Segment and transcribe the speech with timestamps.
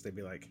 [0.00, 0.48] they'd be like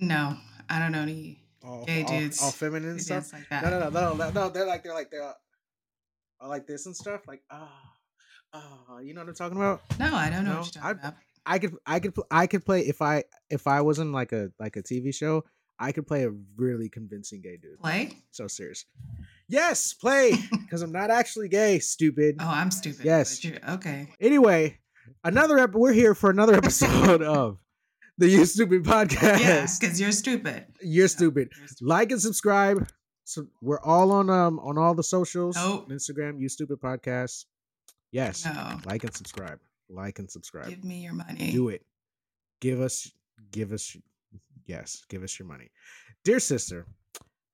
[0.00, 0.36] No,
[0.68, 2.42] I don't know any all, gay all, dudes.
[2.42, 3.32] all feminine stuff.
[3.32, 3.62] like that.
[3.64, 4.48] No, no, no, no, no, no.
[4.50, 5.34] They're like they're like they're
[6.40, 7.22] all like this and stuff.
[7.26, 7.70] Like ah,
[8.52, 8.98] ah.
[8.98, 9.80] You know what I'm talking about?
[9.98, 11.14] No, I don't know No, what you're talking I- about.
[11.48, 14.74] I could I could I could play if I if I wasn't like a like
[14.76, 15.44] a TV show,
[15.78, 17.78] I could play a really convincing gay dude.
[17.78, 18.10] Play?
[18.32, 18.84] So serious.
[19.48, 21.78] Yes, play because I'm not actually gay.
[21.78, 22.36] Stupid.
[22.40, 23.04] Oh, I'm stupid.
[23.04, 23.44] Yes.
[23.44, 24.08] you're- okay.
[24.20, 24.78] Anyway,
[25.22, 27.58] another ep- we're here for another episode of
[28.18, 29.40] the You Stupid podcast.
[29.40, 30.66] Yeah, because you're stupid.
[30.80, 31.50] You're stupid.
[31.56, 31.86] You're stupid.
[31.86, 32.88] Like and subscribe.
[33.24, 35.56] So we're all on um on all the socials.
[35.56, 35.90] Nope.
[35.90, 37.44] Instagram, You Stupid Podcast.
[38.12, 38.44] Yes.
[38.44, 38.78] No.
[38.86, 39.58] Like and subscribe.
[39.88, 40.68] Like and subscribe.
[40.68, 41.50] Give me your money.
[41.50, 41.84] Do it.
[42.60, 43.10] Give us,
[43.50, 43.96] give us,
[44.64, 45.70] yes, give us your money.
[46.24, 46.86] Dear sister,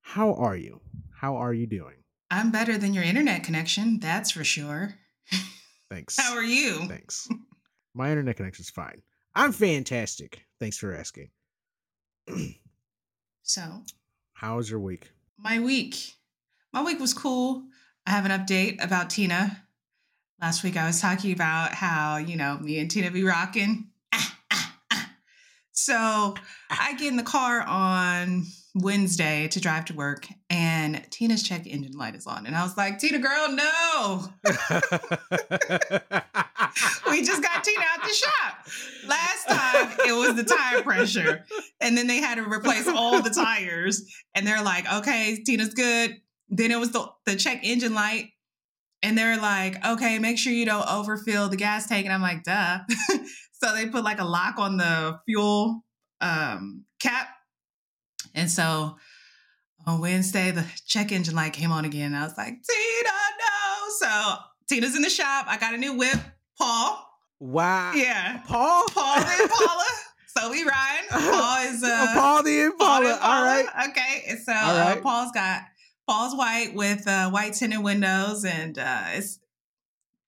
[0.01, 0.79] how are you?
[1.13, 1.95] How are you doing?
[2.31, 4.95] I'm better than your internet connection, that's for sure.
[5.91, 6.17] Thanks.
[6.17, 6.87] How are you?
[6.87, 7.27] Thanks.
[7.93, 9.01] My internet connection's fine.
[9.35, 10.45] I'm fantastic.
[10.59, 11.29] Thanks for asking.
[13.41, 13.83] So,
[14.33, 15.11] How was your week?
[15.37, 15.95] my week.
[16.71, 17.63] My week was cool.
[18.05, 19.63] I have an update about Tina.
[20.41, 23.89] Last week I was talking about how, you know, me and Tina be rocking.
[24.13, 25.11] Ah, ah, ah.
[25.71, 26.35] So
[26.69, 28.45] I get in the car on
[28.75, 32.47] Wednesday to drive to work, and Tina's check engine light is on.
[32.47, 34.29] And I was like, Tina, girl, no.
[37.09, 38.67] we just got Tina out the shop.
[39.07, 41.45] Last time it was the tire pressure.
[41.81, 44.03] And then they had to replace all the tires.
[44.33, 46.19] And they're like, okay, Tina's good.
[46.49, 48.29] Then it was the, the check engine light.
[49.03, 52.05] And they're like, okay, make sure you don't overfill the gas tank.
[52.05, 52.79] And I'm like, duh.
[53.51, 55.83] so they put like a lock on the fuel
[56.21, 57.27] um, cap.
[58.33, 58.97] And so
[59.85, 62.13] on Wednesday, the check engine light came on again.
[62.15, 63.89] I was like, Tina, no.
[63.99, 64.35] So
[64.69, 65.45] Tina's in the shop.
[65.47, 66.17] I got a new whip,
[66.57, 67.05] Paul.
[67.39, 67.91] wow.
[67.93, 68.41] Yeah.
[68.47, 68.85] Paul?
[68.93, 69.85] Paul the Impala.
[70.37, 71.09] so we riding.
[71.09, 73.05] Paul is uh Paul the Paul Impala.
[73.05, 73.89] the All Impala.
[73.89, 74.23] Okay.
[74.29, 74.95] And so uh.
[75.01, 75.61] Paul's got
[76.07, 79.39] Paul's white with uh, white tinted windows, and uh, it's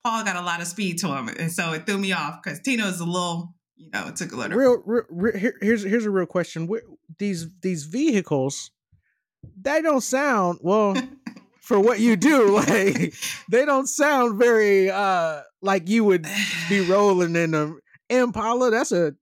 [0.06, 2.60] Paul got a lot of speed to him, and so it threw me off because
[2.62, 4.58] Tina was a little, you know, it took a little.
[4.58, 6.68] Real, real, real here, here's here's a real question.
[6.68, 6.82] Where,
[7.20, 8.72] these these vehicles,
[9.60, 10.96] they don't sound well
[11.62, 12.56] for what you do.
[12.68, 13.14] Like
[13.50, 16.26] they don't sound very uh like you would
[16.70, 17.74] be rolling in a
[18.10, 18.72] Impala.
[18.72, 19.14] That's a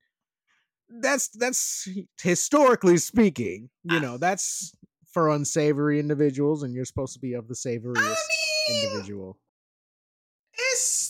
[1.01, 1.87] that's that's
[2.21, 3.69] historically speaking.
[3.83, 4.73] You know that's
[5.11, 9.37] for unsavory individuals, and you're supposed to be of the savoriest I mean, individual.
[10.53, 11.02] it's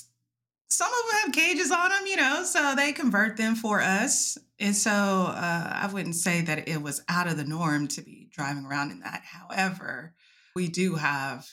[0.73, 4.37] some of them have cages on them, you know, so they convert them for us.
[4.59, 8.27] And so uh, I wouldn't say that it was out of the norm to be
[8.31, 9.21] driving around in that.
[9.23, 10.13] However,
[10.55, 11.47] we do have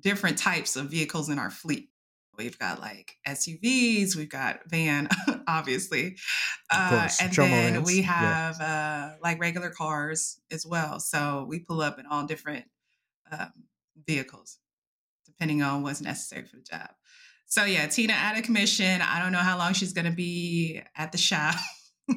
[0.00, 1.90] different types of vehicles in our fleet.
[2.36, 5.08] We've got like SUVs, we've got van,
[5.46, 6.16] obviously,
[6.68, 8.52] uh, and then we yeah.
[8.52, 10.98] have uh, like regular cars as well.
[10.98, 12.64] So we pull up in all different
[13.30, 13.52] um,
[14.04, 14.58] vehicles,
[15.26, 16.90] depending on what's necessary for the job.
[17.46, 19.00] So yeah, Tina out of commission.
[19.00, 21.54] I don't know how long she's gonna be at the shop.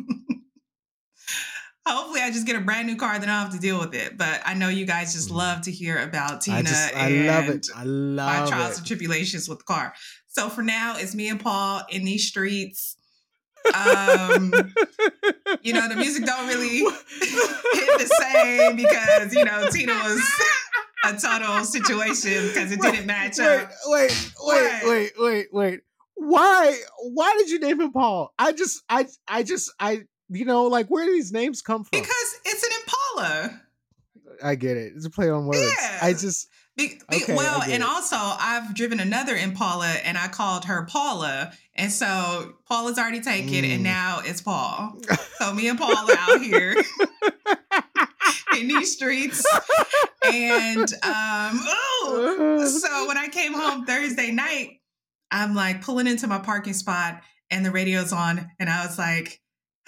[1.86, 3.94] Hopefully, I just get a brand new car, then I don't have to deal with
[3.96, 4.18] it.
[4.18, 5.36] But I know you guys just Mhm.
[5.36, 7.68] love to hear about Tina I just I love it.
[7.74, 8.78] I my love trials it.
[8.80, 9.94] and tribulations with the car.
[10.28, 12.98] So for now, it's me and Paul in these streets.
[13.74, 14.54] Um,
[15.62, 16.80] you know, the music don't really
[17.22, 20.22] hit the same because you know Tina was
[21.04, 23.72] a total situation because it didn't match wait, up.
[23.86, 25.80] Wait, wait, wait, wait, wait.
[26.16, 26.76] Why?
[27.14, 28.34] Why did you name him Paul?
[28.40, 32.00] I just, I, I just, I, you know, like where do these names come from?
[32.00, 33.62] Because it's an Impala.
[34.44, 34.94] I get it.
[34.96, 35.60] It's a play on words.
[35.60, 36.00] Yeah.
[36.02, 37.82] I just, Be, be- Okay, well, and it.
[37.82, 41.52] also I've driven another Impala and I called her Paula.
[41.76, 43.76] And so Paula's already taken Mm.
[43.76, 44.98] and now it's Paul.
[45.38, 46.76] So me and Paul are out here
[48.60, 49.46] in these streets.
[50.26, 54.82] And um oh, so when I came home Thursday night,
[55.32, 59.40] I'm like pulling into my parking spot and the radio's on and I was like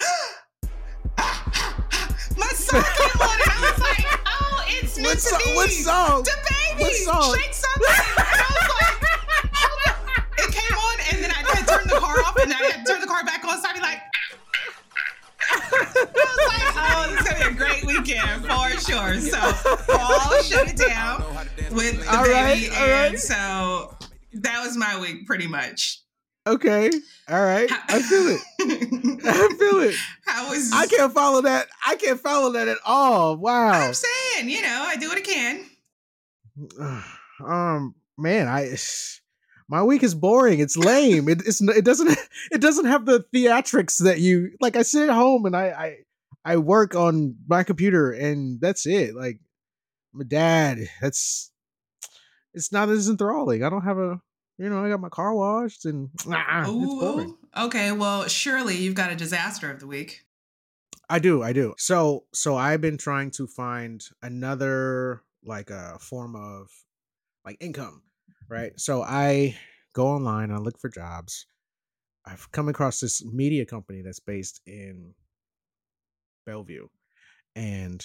[2.38, 5.54] my son came on and I was like, oh, it's meant what, to so, be.
[5.54, 6.22] what song?
[6.22, 7.34] The baby, What song?
[7.36, 7.84] shake something.
[8.16, 8.98] And I was like,
[9.52, 10.24] hold on.
[10.38, 12.86] It came on, and then I had to turn the car off, and I had
[12.86, 13.60] to turn the car back on.
[13.60, 14.09] So I'd be like, I was like,
[15.72, 19.20] oh, this is gonna be a great weekend for sure.
[19.20, 19.38] So
[19.86, 21.22] Paul shut it down
[21.72, 23.10] with the All baby, right, all right.
[23.10, 23.96] and so
[24.34, 26.02] that was my week pretty much.
[26.46, 26.90] Okay,
[27.28, 27.70] all right.
[27.70, 28.40] I feel it.
[29.24, 29.94] I feel it.
[30.26, 31.68] How was I can't follow that.
[31.86, 33.36] I can't follow that at all.
[33.36, 33.70] Wow.
[33.72, 35.66] I'm saying, you know, I do what I can.
[37.46, 38.74] um man i
[39.70, 42.10] my week is boring it's lame it, it's it doesn't
[42.50, 45.96] it doesn't have the theatrics that you like i sit at home and i i
[46.44, 49.14] I work on my computer and that's it.
[49.14, 49.40] Like
[50.12, 51.50] my dad, that's
[52.54, 53.62] it's not as enthralling.
[53.62, 54.20] I don't have a
[54.58, 57.30] you know, I got my car washed and ah, it's boring.
[57.30, 57.92] Ooh, okay.
[57.92, 60.24] Well, surely you've got a disaster of the week.
[61.08, 61.74] I do, I do.
[61.76, 66.68] So so I've been trying to find another like a form of
[67.44, 68.02] like income,
[68.50, 68.72] right?
[68.78, 69.56] So I
[69.94, 71.46] go online, I look for jobs.
[72.26, 75.14] I've come across this media company that's based in
[76.44, 76.88] Bellevue.
[77.56, 78.04] And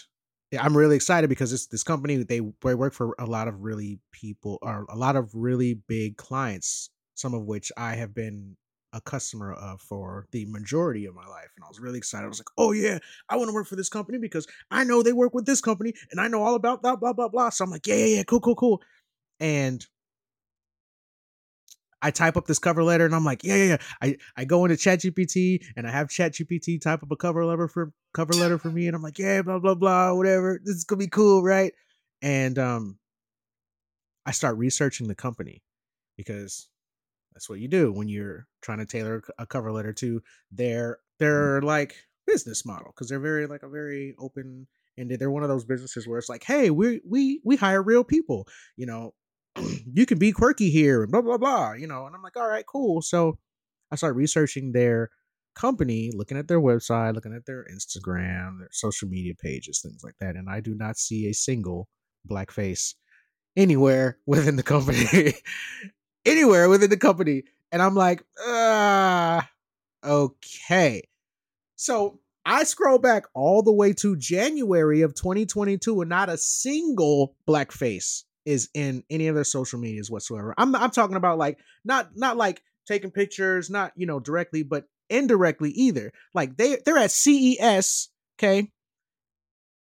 [0.57, 3.99] I'm really excited because this this company they, they work for a lot of really
[4.11, 8.55] people or a lot of really big clients, some of which I have been
[8.93, 11.49] a customer of for the majority of my life.
[11.57, 12.25] And I was really excited.
[12.25, 15.03] I was like, oh yeah, I want to work for this company because I know
[15.03, 17.49] they work with this company and I know all about that, blah, blah, blah.
[17.49, 18.81] So I'm like, yeah, yeah, yeah, cool, cool, cool.
[19.41, 19.85] And
[22.05, 23.77] I type up this cover letter and I'm like, yeah, yeah, yeah.
[23.99, 27.91] I, I go into ChatGPT and I have ChatGPT type up a cover letter for
[28.13, 30.59] cover letter for me, and I'm like, yeah, blah blah blah, whatever.
[30.63, 31.73] This is gonna be cool, right?
[32.21, 32.99] And um,
[34.23, 35.63] I start researching the company
[36.15, 36.69] because
[37.33, 40.21] that's what you do when you're trying to tailor a cover letter to
[40.51, 41.95] their their like
[42.27, 46.07] business model because they're very like a very open and they're one of those businesses
[46.07, 48.47] where it's like, hey, we we we hire real people,
[48.77, 49.15] you know,
[49.57, 52.05] you can be quirky here and blah blah blah, you know.
[52.05, 53.01] And I'm like, all right, cool.
[53.01, 53.37] So
[53.91, 55.09] I start researching their
[55.55, 60.15] company, looking at their website, looking at their Instagram, their social media pages, things like
[60.19, 61.87] that, and I do not see a single
[62.25, 62.95] black face
[63.55, 65.33] anywhere within the company.
[66.25, 67.43] anywhere within the company.
[67.71, 69.47] And I'm like, ah,
[70.03, 71.03] okay.
[71.75, 77.35] So I scroll back all the way to January of 2022, and not a single
[77.45, 80.53] black face is in any of their social medias whatsoever.
[80.57, 84.85] I'm I'm talking about like not not like taking pictures, not you know directly, but
[85.09, 86.11] indirectly either.
[86.33, 88.71] Like they they're at CES, okay?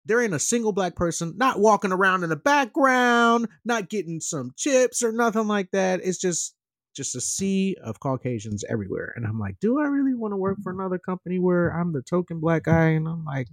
[0.06, 4.54] There ain't a single black person not walking around in the background, not getting some
[4.56, 6.00] chips or nothing like that.
[6.02, 6.56] It's just
[6.96, 9.14] just a sea of Caucasians everywhere.
[9.16, 12.02] And I'm like, do I really want to work for another company where I'm the
[12.02, 12.88] token black guy?
[12.88, 13.48] And I'm like,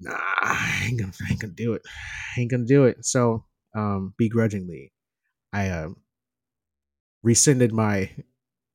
[0.00, 1.82] nah, I ain't gonna, I ain't gonna do it.
[2.36, 3.04] I ain't gonna do it.
[3.04, 3.44] So,
[3.74, 4.92] um, begrudgingly,
[5.52, 5.96] I um
[7.22, 8.10] rescinded my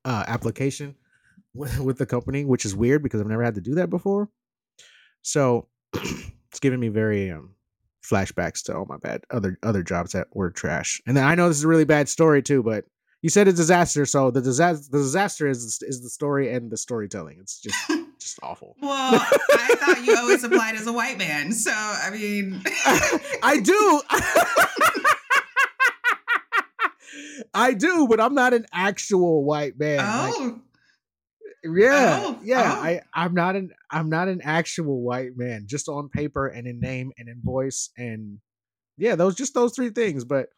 [0.03, 0.95] uh, application
[1.53, 4.29] with, with the company, which is weird because I've never had to do that before.
[5.21, 7.55] So it's giving me very um,
[8.05, 11.01] flashbacks to all my bad other other jobs that were trash.
[11.07, 12.85] And then I know this is a really bad story too, but
[13.21, 16.77] you said a disaster, so the disaster the disaster is is the story and the
[16.77, 17.37] storytelling.
[17.39, 17.75] It's just
[18.25, 18.75] just awful.
[18.81, 18.91] Well,
[19.21, 22.61] I thought you always applied as a white man, so I mean,
[23.43, 24.01] I do.
[27.53, 29.99] I do, but I'm not an actual white man.
[30.01, 30.55] oh, Like,
[31.77, 32.75] yeah, Oh, yeah.
[32.77, 32.81] oh.
[32.83, 36.79] I I'm not an I'm not an actual white man, just on paper and in
[36.79, 38.39] name and in voice and
[38.97, 40.25] yeah, those just those three things.
[40.25, 40.49] But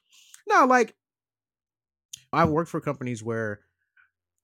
[0.50, 0.96] no, like
[2.34, 3.62] I've worked for companies where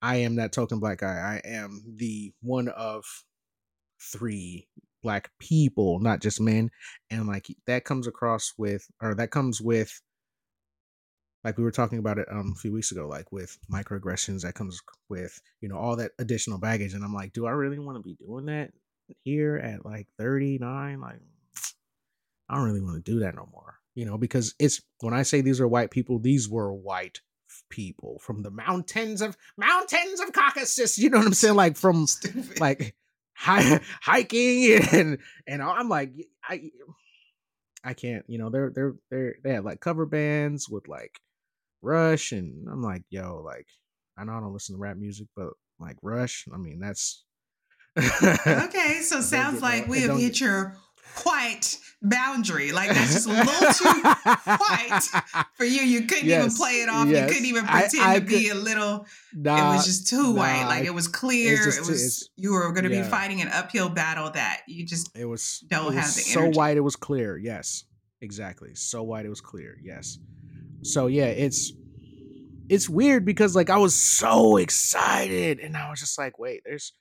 [0.03, 1.15] I am that token black guy.
[1.45, 3.05] I am the one of
[4.01, 4.67] three
[5.01, 6.69] black people, not just men,
[7.09, 10.01] and like that comes across with or that comes with
[11.45, 14.55] like we were talking about it um, a few weeks ago, like with microaggressions that
[14.55, 17.97] comes with you know all that additional baggage, and I'm like, do I really want
[17.97, 18.71] to be doing that
[19.23, 20.99] here at like 39?
[20.99, 21.19] Like,
[22.49, 25.23] I don't really want to do that no more, you know, because it's when I
[25.23, 27.21] say these are white people, these were white
[27.73, 30.99] people from the mountains of mountains of Caucasus.
[30.99, 31.55] You know what I'm saying?
[31.55, 32.59] Like from stupid.
[32.59, 32.95] like
[33.33, 36.11] hi- hiking and and I'm like
[36.47, 36.69] I
[37.83, 41.19] I can't, you know, they're they're they're they have like cover bands with like
[41.81, 43.65] Rush and I'm like, yo, like
[44.17, 45.49] I know I don't listen to rap music, but
[45.79, 47.23] like Rush, I mean that's
[47.97, 50.77] okay, so sounds like we have hit your
[51.23, 52.71] white boundary.
[52.71, 54.99] Like that's just a little too white
[55.55, 55.81] for you.
[55.81, 57.07] You couldn't even play it off.
[57.07, 57.21] yes.
[57.21, 59.05] You couldn't even pretend I to be a little.
[59.33, 60.65] Nah, it was just too white.
[60.65, 61.53] Like it was clear.
[61.53, 63.03] It was it's- you were going to yeah.
[63.03, 66.21] be fighting an uphill battle that you just It was don't it was have the
[66.21, 67.37] so white it was clear.
[67.37, 67.85] Yes,
[68.21, 68.75] exactly.
[68.75, 69.77] So white it was clear.
[69.83, 70.17] Yes.
[70.83, 71.71] So yeah, it's
[72.69, 76.93] it's weird because like I was so excited and I was just like, wait, there's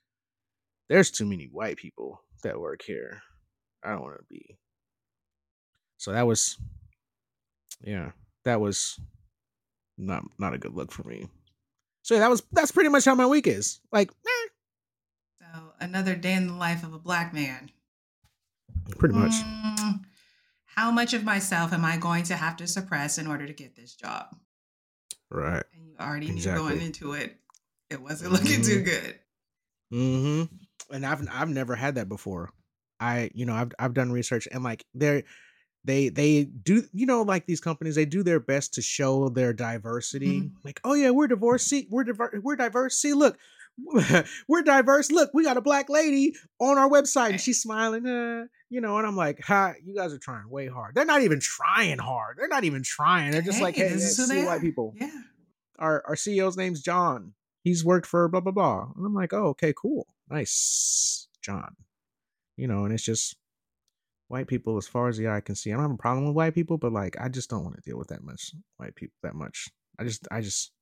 [0.89, 3.23] there's too many white people that work here.
[3.85, 4.57] I don't want to be.
[5.99, 6.59] So that was
[7.85, 8.13] yeah,
[8.45, 8.99] that was
[9.99, 11.29] not not a good look for me.
[12.03, 13.81] So that was that's pretty much how my week is.
[13.93, 14.49] Like, eh,
[15.39, 15.47] so
[15.81, 17.71] another day in the life of a black man.
[18.99, 19.33] pretty much.
[19.33, 20.01] Mm,
[20.65, 23.77] how much of myself am I going to have to suppress in order to get
[23.77, 24.35] this job?
[25.31, 25.63] Right.
[25.75, 27.37] And you already knew going into it,
[27.91, 28.85] it wasn't looking too Mhm.
[28.85, 29.19] good.
[29.93, 30.95] Mm-hmm.
[30.95, 32.51] and I've I've never had that before.
[33.03, 35.25] I you know I've I've done research and like they're
[35.85, 39.53] they they do you know like these companies they do their best to show their
[39.53, 40.43] diversity.
[40.43, 40.53] Mhm.
[40.65, 41.65] Like oh yeah we're diverse.
[41.65, 42.97] See we're diver- we're diverse.
[42.97, 43.39] See look.
[44.49, 45.11] we're diverse.
[45.11, 48.99] Look, we got a black lady on our website and she's smiling, uh, you know,
[48.99, 50.95] and I'm like, ha, you guys are trying way hard.
[50.95, 52.37] They're not even trying hard.
[52.37, 53.31] They're not even trying.
[53.33, 55.11] They're just like, hey, this yeah, see white people Yeah.
[55.79, 57.33] our our CEO's name's John.
[57.65, 58.89] He's worked for blah blah blah.
[58.95, 60.07] And I'm like, oh, okay, cool.
[60.29, 61.75] Nice, John.
[62.57, 63.37] You know, and it's just
[64.29, 65.71] white people as far as the eye can see.
[65.73, 67.83] I don't have a problem with white people, but like I just don't want to
[67.83, 69.69] deal with that much white people that much.
[69.99, 70.73] I just I just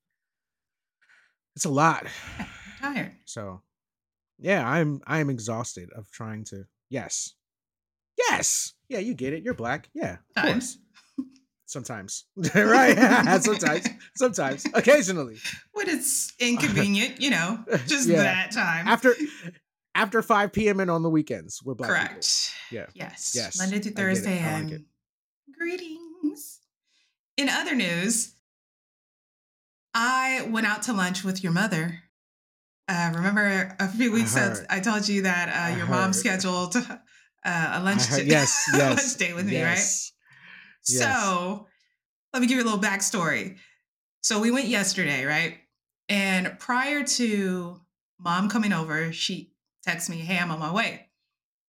[1.57, 2.07] it's a lot.
[2.39, 2.47] I'm
[2.95, 3.13] tired.
[3.25, 3.63] So
[4.39, 7.35] yeah, I'm I'm exhausted of trying to yes.
[8.19, 8.75] Yes.
[8.89, 9.43] Yeah, you get it.
[9.43, 9.89] You're black.
[9.95, 10.17] Yeah.
[10.37, 10.79] Of course.
[11.67, 12.25] Sometimes.
[12.55, 13.41] right.
[13.43, 13.87] Sometimes.
[14.17, 14.67] Sometimes.
[14.75, 15.37] Occasionally.
[15.73, 18.23] When it's inconvenient, you know, just Yeah.
[18.23, 18.89] that time.
[18.89, 19.15] after
[20.01, 20.81] after 5 p.m.
[20.81, 22.53] and on the weekends we're black Correct.
[22.71, 22.85] people.
[22.85, 23.33] yeah Yes.
[23.35, 23.59] Yes.
[23.59, 24.15] Monday through I get it.
[24.15, 24.41] Thursday.
[24.43, 24.85] I like and
[25.57, 26.61] greetings.
[27.37, 28.35] In other news,
[29.95, 32.01] I went out to lunch with your mother.
[32.89, 34.67] Uh, remember a few weeks ago, heard.
[34.69, 36.89] I told you that uh, your mom scheduled uh,
[37.45, 39.77] a lunch, heard- yes yes lunch date with me, right?
[39.77, 40.13] yes.
[40.89, 40.99] Yes.
[41.23, 41.67] So
[42.33, 43.57] let me give you a little backstory.
[44.23, 45.59] So we went yesterday, right?
[46.09, 47.81] And prior to
[48.19, 49.53] mom coming over, she
[49.87, 51.09] texted me, Hey, I'm on my way.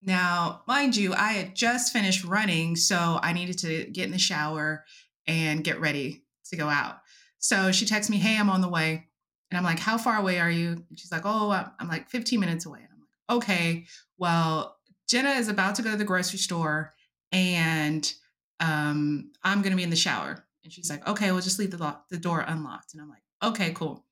[0.02, 4.18] Now, mind you, I had just finished running, so I needed to get in the
[4.18, 4.84] shower
[5.28, 6.98] and get ready to go out.
[7.40, 9.08] So she texts me, Hey, I'm on the way.
[9.50, 10.70] And I'm like, How far away are you?
[10.90, 12.80] And she's like, Oh, I'm like 15 minutes away.
[12.80, 13.86] And I'm like, Okay,
[14.18, 14.78] well,
[15.08, 16.94] Jenna is about to go to the grocery store
[17.32, 18.12] and
[18.60, 20.46] um, I'm gonna be in the shower.
[20.64, 22.94] And she's like, okay, we'll just leave the lock, the door unlocked.
[22.94, 24.06] And I'm like, okay, cool.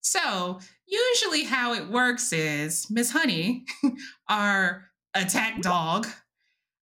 [0.00, 3.64] So usually how it works is Miss Honey,
[4.28, 6.06] our attack dog,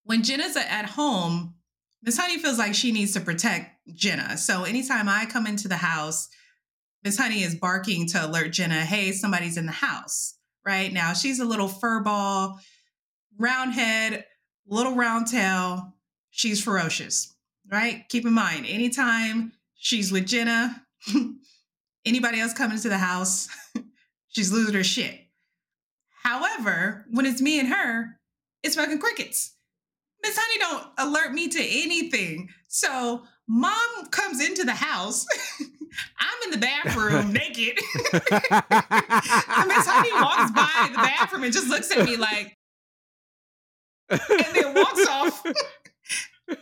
[0.04, 1.54] when Jenna's at home,
[2.02, 4.36] Miss Honey feels like she needs to protect Jenna.
[4.36, 6.28] So anytime I come into the house,
[7.04, 10.34] Miss Honey is barking to alert Jenna, hey, somebody's in the house.
[10.64, 12.58] Right now, she's a little fur ball,
[13.38, 14.24] round head,
[14.66, 15.94] little round tail.
[16.30, 17.34] She's ferocious,
[17.70, 18.04] right?
[18.08, 20.84] Keep in mind, anytime she's with Jenna,
[22.04, 23.48] anybody else coming to the house,
[24.28, 25.20] she's losing her shit.
[26.22, 28.18] However, when it's me and her,
[28.62, 29.54] it's fucking crickets.
[30.22, 32.48] Miss Honey don't alert me to anything.
[32.68, 35.26] So mom comes into the house.
[36.18, 37.78] I'm in the bathroom naked.
[38.00, 42.56] And Miss Honey walks by the bathroom and just looks at me like,
[44.10, 44.20] and
[44.54, 45.44] then walks off.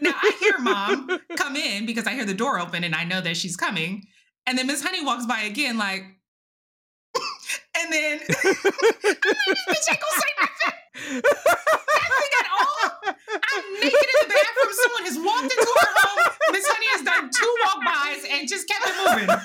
[0.00, 3.21] now I hear mom come in because I hear the door open and I know
[3.21, 4.07] that she's coming.
[4.47, 6.03] And then Miss Honey walks by again, like,
[7.81, 11.23] and then bitch ain't gonna say nothing.
[11.23, 12.76] Nothing at all.
[13.05, 14.73] I'm naked in the bathroom.
[14.73, 16.33] Someone has walked into our home.
[16.53, 19.37] Miss Honey has done two walk bys and just kept it moving.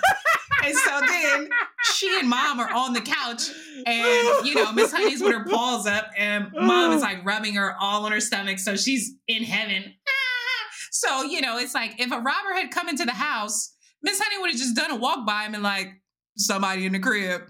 [0.64, 1.50] And so then
[1.96, 3.50] she and mom are on the couch
[3.86, 7.76] and you know, Miss Honey's with her paws up, and mom is like rubbing her
[7.80, 9.84] all on her stomach, so she's in heaven.
[10.08, 10.70] Ah!
[10.92, 14.42] So you know, it's like if a robber had come into the house, Miss Honey
[14.42, 15.90] would have just done a walk by him and like
[16.38, 17.42] somebody in the crib,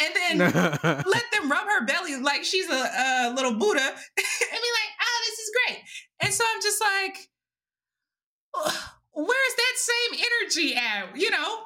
[0.00, 0.38] and then
[1.06, 5.24] let them rub her belly like she's a, a little Buddha, and be like, "Oh,
[5.26, 5.78] this is great."
[6.22, 7.16] And so I'm just like,
[9.12, 11.16] where's that same energy at?
[11.18, 11.58] You know,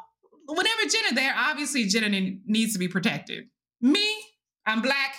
[0.49, 2.09] whenever Jenna there, obviously Jenna
[2.47, 3.45] needs to be protected.
[3.81, 4.17] Me,
[4.67, 5.15] I'm black.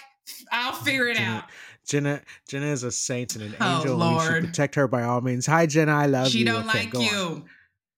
[0.51, 1.43] I'll figure it Jenna, out.
[1.87, 4.01] Jenna Jenna is a saint and an Oh, angel.
[4.03, 5.45] and You should protect her by all means.
[5.45, 6.45] Hi Jenna, I love She you.
[6.45, 7.45] She don't Okay, like go on.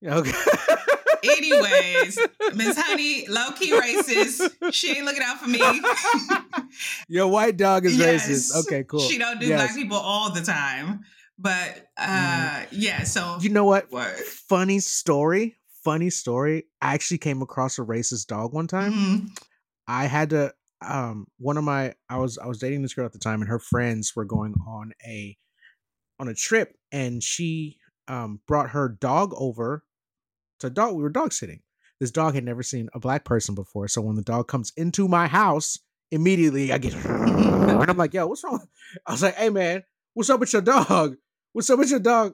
[0.01, 0.09] you.
[0.11, 0.31] Okay.
[1.23, 2.19] Anyways,
[2.55, 4.51] Miss Honey, low key racist.
[4.73, 5.59] She ain't looking out for me.
[7.07, 8.27] Your white dog is Yes.
[8.27, 8.55] racist.
[8.65, 8.99] Okay, cool.
[8.99, 9.59] She don't do Yes.
[9.59, 11.01] black people all the time.
[11.37, 13.89] But uh yeah, so You know what?
[14.49, 15.57] Funny story.
[15.83, 16.65] Funny story.
[16.81, 18.93] I actually came across a racist dog one time.
[18.93, 19.37] Mhm.
[19.87, 20.53] I had to
[20.85, 23.49] um one of my I was I was dating this girl at the time and
[23.49, 25.37] her friends were going on a
[26.19, 29.83] on a trip and she um brought her dog over
[30.63, 31.61] to dog we were dog sitting.
[31.99, 33.87] This dog had never seen a black person before.
[33.87, 35.77] So when the dog comes into my house,
[36.11, 38.65] immediately I get and I'm like, yo, what's wrong?
[39.07, 41.15] I was like, hey man, what's up with your dog?
[41.53, 42.33] What's up with your dog?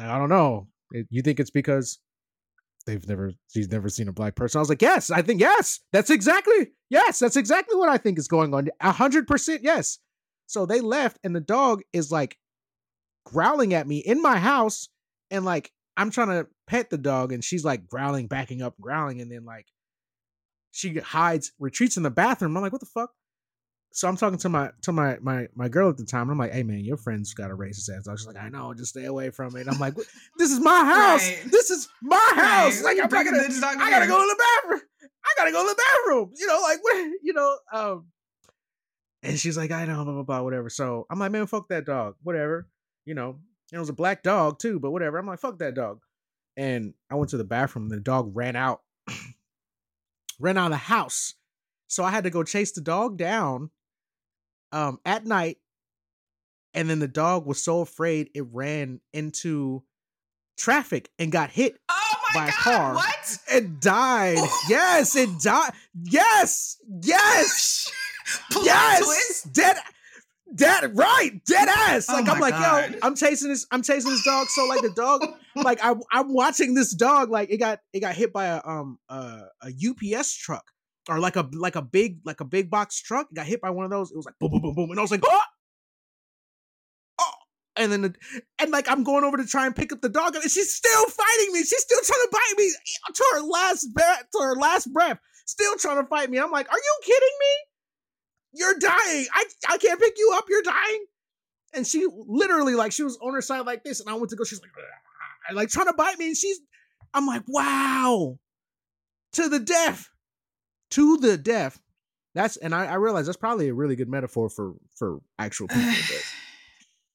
[0.00, 0.68] I don't know.
[0.92, 1.98] It- You think it's because
[2.86, 4.58] they've never she's never seen a black person.
[4.58, 5.80] I was like, yes, I think yes.
[5.92, 8.68] That's exactly yes, that's exactly what I think is going on.
[8.80, 9.98] A hundred percent yes.
[10.46, 12.36] So they left, and the dog is like
[13.26, 14.88] growling at me in my house,
[15.30, 19.20] and like I'm trying to pet the dog, and she's like growling, backing up, growling,
[19.20, 19.66] and then like
[20.72, 22.56] she hides, retreats in the bathroom.
[22.56, 23.10] I'm like, what the fuck?
[23.94, 26.22] so I'm talking to my to my my my girl at the time.
[26.22, 28.08] And I'm like, hey man, your friend's got a racist ass.
[28.08, 29.60] I was like, I know, just stay away from it.
[29.60, 29.94] And I'm like,
[30.36, 31.24] this is my house.
[31.24, 31.44] Right.
[31.46, 32.82] This is my house.
[32.82, 32.96] Right.
[32.96, 34.80] Like I'm not gonna, I gotta go to the bathroom.
[35.24, 36.32] I gotta go to the bathroom.
[36.36, 38.06] You know, like what you know, um
[39.22, 40.68] and she's like, I know, blah, blah, blah, whatever.
[40.68, 42.16] So I'm like, man, fuck that dog.
[42.24, 42.68] Whatever.
[43.04, 45.18] You know, and it was a black dog too, but whatever.
[45.18, 46.00] I'm like, fuck that dog.
[46.56, 48.82] And I went to the bathroom and the dog ran out.
[50.38, 51.34] ran out of the house.
[51.88, 53.70] So I had to go chase the dog down
[54.72, 55.58] um at night.
[56.72, 59.84] And then the dog was so afraid it ran into
[60.56, 62.94] traffic and got hit Oh my by a car.
[62.94, 63.38] What?
[63.52, 64.38] it died.
[64.68, 65.72] yes, it died.
[66.02, 67.90] Yes, yes,
[68.62, 69.04] yes.
[69.04, 69.52] twist.
[69.52, 69.76] Dead,
[70.54, 72.06] dead, right, dead ass.
[72.08, 72.92] Oh Like my I'm like, God.
[72.92, 73.66] yo, I'm chasing this.
[73.70, 74.46] I'm chasing this dog.
[74.48, 75.24] So like the dog,
[75.56, 77.30] like I, I'm watching this dog.
[77.30, 80.64] Like it got, it got hit by a um uh, a UPS truck
[81.08, 83.28] or like a like a big like a big box truck.
[83.30, 84.10] It got hit by one of those.
[84.10, 85.40] It was like boom, boom, boom, boom, and I was like, oh.
[87.20, 87.30] Oh,
[87.76, 88.14] and then, the,
[88.58, 91.04] and like I'm going over to try and pick up the dog, and she's still
[91.06, 91.60] fighting me.
[91.60, 92.72] She's still trying to bite me
[93.14, 94.24] to her last breath.
[94.32, 96.38] To her last breath, still trying to fight me.
[96.38, 97.73] I'm like, are you kidding me?
[98.54, 99.26] You're dying.
[99.32, 100.44] I I can't pick you up.
[100.48, 101.04] You're dying.
[101.74, 104.36] And she literally like she was on her side like this, and I went to
[104.36, 104.44] go.
[104.44, 104.70] She's like,
[105.54, 106.60] like trying to bite me, and she's.
[107.12, 108.38] I'm like, wow,
[109.32, 110.08] to the death,
[110.90, 111.80] to the death.
[112.34, 115.92] That's and I, I realize that's probably a really good metaphor for for actual people.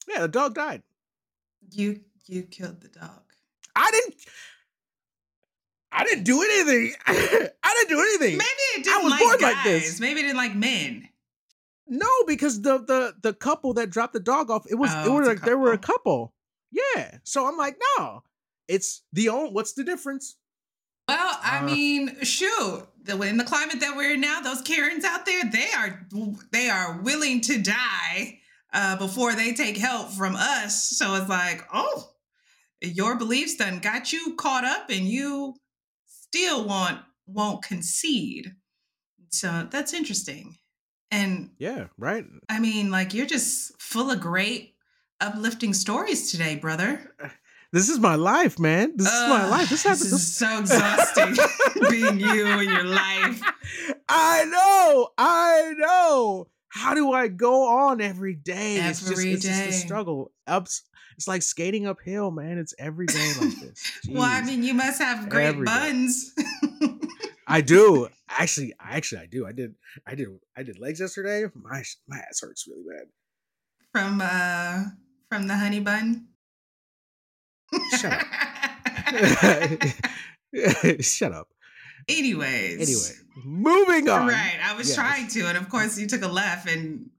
[0.08, 0.82] Yeah, the dog died.
[1.72, 3.22] you you killed the dog.
[3.76, 4.16] I didn't.
[5.92, 6.94] I didn't do anything.
[7.08, 8.38] I didn't do anything.
[8.38, 9.54] Maybe it didn't was like born guys.
[9.56, 10.00] like this.
[10.00, 11.09] Maybe it didn't like men.
[11.90, 15.14] No, because the the the couple that dropped the dog off, it was it Oh,
[15.16, 16.28] were it's like there were a couple.
[16.28, 16.34] couple.
[16.96, 17.18] Yeah.
[17.24, 18.24] So I'm like, no,
[18.68, 19.54] it's the own.
[19.54, 20.38] What's the difference?
[21.08, 25.04] Well, I Uh, mean, shoot, the, in the climate that we're in now, those Karens
[25.04, 26.08] out there, they are
[26.52, 28.40] they are willing to die
[28.72, 30.92] uh, before they take help from us.
[30.92, 32.12] So it's like, oh,
[32.82, 35.56] your beliefs done got you caught up, and you
[36.06, 38.54] still want won't concede.
[39.32, 40.58] So that's interesting.
[41.12, 41.88] And Yeah.
[41.98, 42.26] Right.
[42.48, 44.76] I mean, like you're just full of great
[45.20, 47.14] uplifting stories today, brother.
[47.72, 48.94] This is my life, man.
[48.96, 49.70] This is my life.
[49.70, 51.36] This This is so exhausting
[51.92, 53.44] being you and your life.
[54.10, 55.10] I know.
[55.20, 56.48] I know.
[56.70, 58.78] How do I go on every day?
[58.78, 60.32] it's just Every it's just a struggle.
[60.48, 60.82] Ups.
[61.16, 62.58] It's like skating uphill, man.
[62.58, 63.92] It's every day like this.
[64.10, 66.34] Well, I mean, you must have great Every buns.
[67.46, 68.08] I do.
[68.30, 69.48] Actually, actually, I do.
[69.48, 69.74] I did.
[70.08, 70.28] I did.
[70.56, 71.46] I did legs yesterday.
[71.56, 73.08] My my ass hurts really bad.
[73.92, 74.84] from uh
[75.30, 76.28] from the honey bun.
[78.00, 78.26] Shut
[81.02, 81.48] Shut up.
[82.08, 82.82] Anyways.
[82.82, 84.28] Anyway, moving on.
[84.28, 84.60] Right.
[84.64, 84.96] I was Yes.
[84.96, 87.10] trying to, and of course you took a left and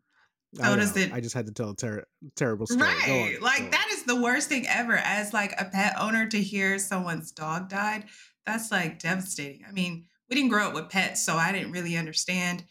[0.60, 2.82] I Told us I just had to tell a ter- terrible story.
[2.82, 3.36] Right.
[3.36, 4.96] on, like that is the worst thing ever.
[4.96, 8.06] As like a pet owner to hear someone's dog died,
[8.46, 9.60] that's like devastating.
[9.68, 12.64] I mean, we didn't grow up with pets, so I didn't really understand,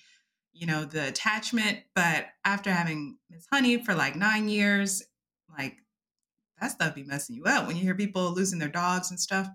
[0.53, 1.79] you know, the attachment.
[1.93, 5.03] But after having Miss Honey for like nine years,
[5.57, 5.77] like
[6.61, 9.49] that stuff be messing you up when you hear people losing their dogs and stuff.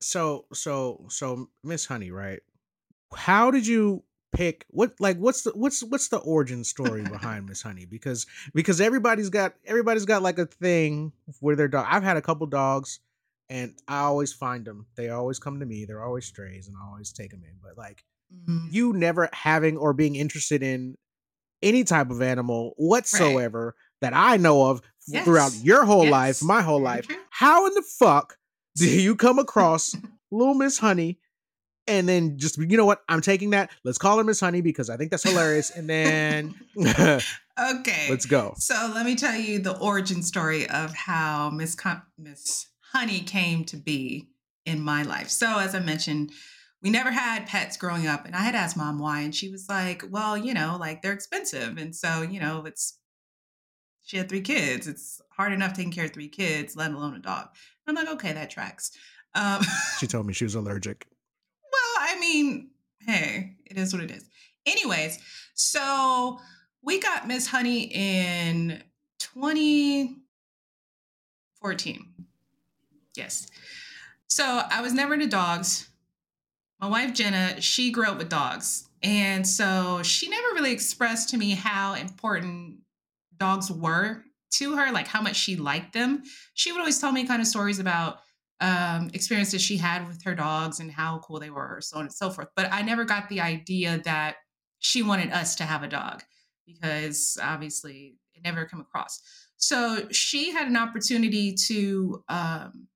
[0.00, 2.40] So so so Miss Honey, right?
[3.14, 7.62] How did you pick what like what's the what's what's the origin story behind Miss
[7.62, 7.84] Honey?
[7.84, 11.86] Because because everybody's got everybody's got like a thing where their dog.
[11.88, 13.00] I've had a couple dogs,
[13.48, 14.86] and I always find them.
[14.96, 15.84] They always come to me.
[15.84, 17.56] They're always strays, and I always take them in.
[17.62, 18.04] But like
[18.48, 18.72] Mhm.
[18.72, 20.96] you never having or being interested in
[21.62, 24.82] any type of animal whatsoever that I know of
[25.14, 26.10] f- throughout your whole Yes.
[26.12, 27.06] life, my whole life.
[27.30, 28.36] How in the fuck
[28.76, 29.94] do you come across
[30.30, 31.18] little Miss Honey
[31.86, 33.02] and then just you know what?
[33.08, 33.70] I'm taking that.
[33.84, 35.70] Let's call her Miss Honey because I think that's hilarious.
[35.70, 37.20] And then Okay.
[38.10, 38.54] let's go.
[38.58, 43.64] So let me tell you the origin story of how Miss Con- Miss Honey came
[43.66, 44.30] to be
[44.64, 45.28] in my life.
[45.28, 46.32] So as I mentioned,
[46.82, 49.68] we never had pets growing up, and I had asked mom why, and she was
[49.68, 52.98] like, "Well, you know, like they're expensive, and so you know, it's."
[54.04, 54.86] She had three kids.
[54.86, 57.48] It's hard enough taking care of three kids, let alone a dog.
[57.88, 58.92] I'm like, okay, that tracks.
[59.34, 59.62] Um,
[59.98, 61.08] She told me she was allergic.
[61.72, 62.70] well, I mean,
[63.00, 64.28] hey, it is what it is.
[64.64, 65.18] Anyways,
[65.54, 66.38] so
[66.82, 68.80] we got Miss Honey in
[69.18, 72.14] 2014.
[73.16, 73.48] Yes.
[74.28, 75.88] So I was never into dogs.
[76.80, 78.88] My wife Jenna, she grew up with dogs.
[79.02, 82.78] And so she never really expressed to me how important
[83.36, 84.22] dogs were
[84.54, 86.22] to her, like how much she liked them.
[86.54, 88.20] She would always tell me kind of stories about
[88.60, 92.12] um, experiences she had with her dogs and how cool they were, so on and
[92.12, 92.48] so forth.
[92.56, 94.36] But I never got the idea that
[94.78, 96.22] she wanted us to have a dog
[96.66, 99.20] because obviously it never came across.
[99.56, 102.88] So she had an opportunity to um,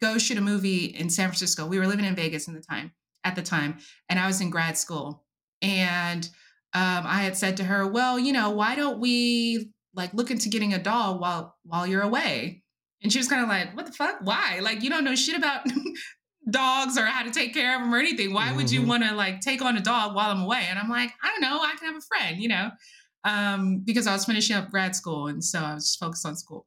[0.00, 1.66] go shoot a movie in San Francisco.
[1.66, 2.92] We were living in Vegas in the time
[3.24, 3.78] at the time,
[4.08, 5.24] and I was in grad school.
[5.62, 6.24] And
[6.74, 10.48] um, I had said to her, "Well, you know, why don't we like look into
[10.48, 12.62] getting a dog while while you're away?"
[13.02, 14.18] And she was kind of like, "What the fuck?
[14.22, 14.60] Why?
[14.62, 15.66] Like, you don't know shit about
[16.50, 18.32] dogs or how to take care of them or anything.
[18.34, 18.86] Why would you Mhm.
[18.88, 21.40] want to like take on a dog while I'm away?" And I'm like, "I don't
[21.40, 21.60] know.
[21.62, 22.70] I can have a friend, you know."
[23.24, 26.36] Um, because I was finishing up grad school, and so I was just focused on
[26.36, 26.66] school.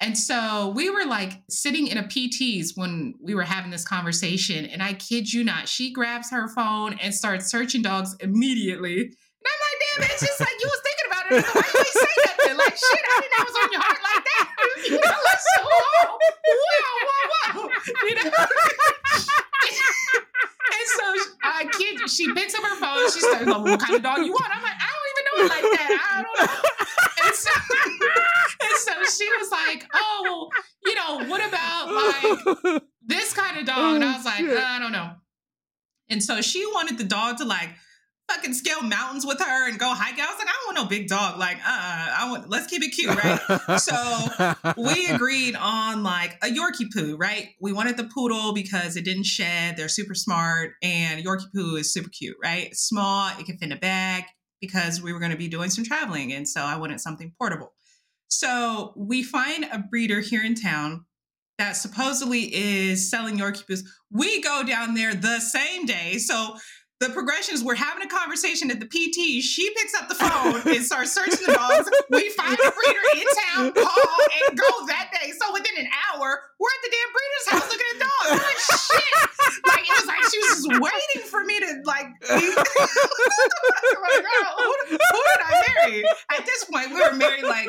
[0.00, 4.66] And so we were like sitting in a PT's when we were having this conversation.
[4.66, 9.00] And I kid you not, she grabs her phone and starts searching dogs immediately.
[9.00, 9.14] And
[9.46, 11.44] I'm like, damn, it's just like you was thinking about it.
[11.54, 12.56] Why you ain't say nothing?
[12.58, 14.46] Like, shit, I didn't know it was on your heart like that.
[14.84, 16.18] You know, like, so, oh,
[16.52, 17.70] wow, wow, wow.
[18.04, 18.22] You know?
[20.76, 21.04] and so
[21.42, 23.10] I kid she picks up her phone.
[23.10, 24.46] She starts going, what kind of dog you want?
[24.54, 25.88] I'm like, I don't even know it like that.
[26.04, 26.52] I don't know.
[27.26, 27.50] And so,
[28.76, 30.48] so she was like, oh, well,
[30.84, 33.96] you know, what about like this kind of dog?
[33.96, 34.58] And I was like, Oh, shit.
[34.58, 35.12] I don't know.
[36.08, 37.70] And so she wanted the dog to like
[38.28, 40.22] fucking scale mountains with her and go hiking.
[40.22, 41.38] I was like, I don't want no big dog.
[41.38, 43.80] Like, uh, I want let's keep it cute, right?
[43.80, 47.50] So, we agreed on like a Yorkie poo, right?
[47.60, 49.76] We wanted the poodle because it didn't shed.
[49.76, 52.66] They're super smart, and Yorkie poo is super cute, right?
[52.66, 54.24] It's small, it can fit in a bag
[54.60, 57.72] because we were going to be doing some traveling, and so I wanted something portable.
[58.28, 61.04] So we find a breeder here in town
[61.58, 63.80] that supposedly is selling Yorkie poos.
[64.10, 66.56] We go down there the same day, so.
[66.98, 69.44] The progressions, we're having a conversation at the PT.
[69.44, 71.90] She picks up the phone and starts searching the dogs.
[72.08, 74.16] We find a breeder in town, call,
[74.48, 75.30] and go that day.
[75.38, 78.32] So within an hour, we're at the damn breeder's house looking at dogs.
[78.32, 79.12] I'm like, shit.
[79.68, 82.48] Like, it was like she was just waiting for me to, like, be.
[82.56, 82.64] like,
[84.48, 86.04] oh, who, who did I marry?
[86.32, 87.68] At this point, we were married like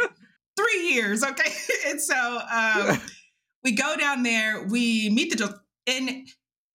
[0.57, 1.51] three years, okay?
[1.87, 2.99] And so um,
[3.63, 6.27] we go down there, we meet the dog, and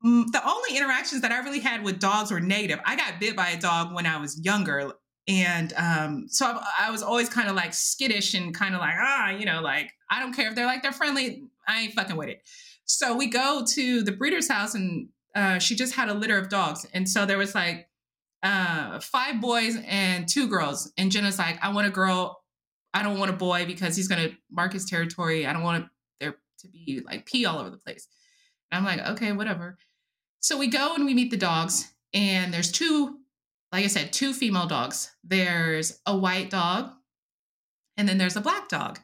[0.04, 2.80] mm, the only interactions that I really had with dogs were negative.
[2.86, 4.92] I got bit by a dog when I was younger.
[5.28, 8.94] And um, so I, I was always kind of like skittish and kind of like,
[8.98, 11.44] ah, you know, like, I don't care if they're like, they're friendly.
[11.68, 12.42] I ain't fucking with it.
[12.86, 16.48] So we go to the breeder's house and uh, she just had a litter of
[16.48, 16.86] dogs.
[16.92, 17.88] And so there was like
[18.42, 20.92] uh, five boys and two girls.
[20.98, 22.41] And Jenna's like, I want a girl.
[22.94, 25.46] I don't want a boy because he's going to mark his territory.
[25.46, 25.86] I don't want
[26.20, 28.06] there to be like pee all over the place.
[28.70, 29.78] And I'm like, okay, whatever.
[30.40, 33.18] So we go and we meet the dogs, and there's two,
[33.70, 35.12] like I said, two female dogs.
[35.22, 36.90] There's a white dog,
[37.96, 38.98] and then there's a black dog.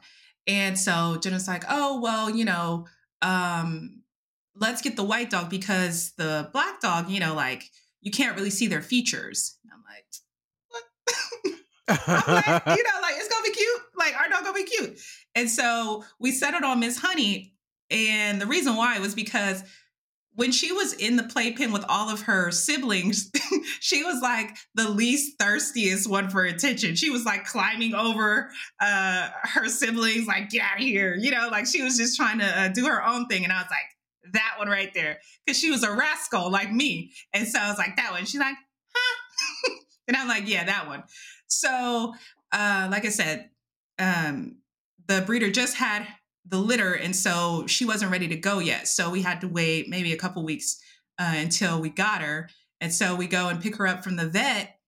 [0.47, 2.87] And so Jenna's like, oh, well, you know,
[3.21, 4.01] um,
[4.55, 7.63] let's get the white dog because the black dog, you know, like
[8.01, 9.57] you can't really see their features.
[9.63, 10.05] And I'm like,
[11.89, 13.81] I'm like, you know, like it's gonna be cute.
[13.97, 14.99] Like our dog gonna be cute.
[15.35, 17.53] And so we settled on Miss Honey.
[17.91, 19.63] And the reason why was because
[20.35, 23.29] when she was in the playpen with all of her siblings,
[23.79, 26.95] she was like the least thirstiest one for attention.
[26.95, 28.49] She was like climbing over
[28.79, 31.15] uh, her siblings, like, get out of here.
[31.15, 33.43] You know, like she was just trying to uh, do her own thing.
[33.43, 35.19] And I was like, that one right there.
[35.45, 37.11] Cause she was a rascal like me.
[37.33, 38.25] And so I was like, that one.
[38.25, 38.55] She's like,
[38.95, 39.71] huh?
[40.07, 41.03] and I'm like, yeah, that one.
[41.49, 42.13] So,
[42.51, 43.49] uh, like I said,
[43.97, 44.57] um,
[45.07, 46.07] the breeder just had
[46.45, 48.87] the litter, and so she wasn't ready to go yet.
[48.87, 50.79] So we had to wait maybe a couple weeks
[51.19, 52.49] uh, until we got her.
[52.81, 54.79] And so we go and pick her up from the vet,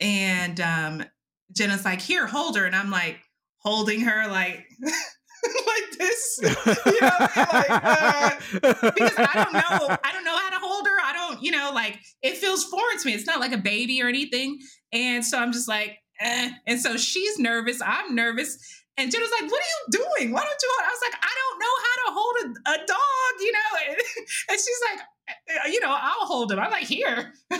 [0.00, 1.04] and um,
[1.52, 3.18] Jenna's like, "Here, hold her," and I'm like
[3.58, 8.30] holding her like like this, you know, like uh,
[8.62, 10.96] because I don't know, I don't know how to hold her.
[11.02, 13.12] I don't, you know, like it feels foreign to me.
[13.12, 14.58] It's not like a baby or anything,
[14.92, 16.50] and so I'm just like, eh.
[16.66, 17.80] and so she's nervous.
[17.84, 18.58] I'm nervous.
[18.96, 20.32] And Jenna's like, "What are you doing?
[20.32, 22.86] Why don't you?" hold-" I was like, "I don't know how to hold a, a
[22.86, 23.70] dog," you know.
[23.88, 23.96] And,
[24.50, 25.00] and she's like,
[25.48, 27.32] "Eh, "You know, I'll hold him." I'm like, "Here,"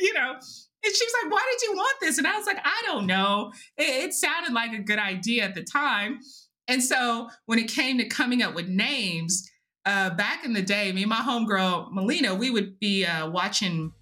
[0.00, 0.34] you know.
[0.82, 3.06] And she was like, "Why did you want this?" And I was like, "I don't
[3.06, 3.52] know.
[3.76, 6.20] It, it sounded like a good idea at the time."
[6.68, 9.50] And so when it came to coming up with names,
[9.86, 13.92] uh, back in the day, me and my homegirl Melina, we would be uh, watching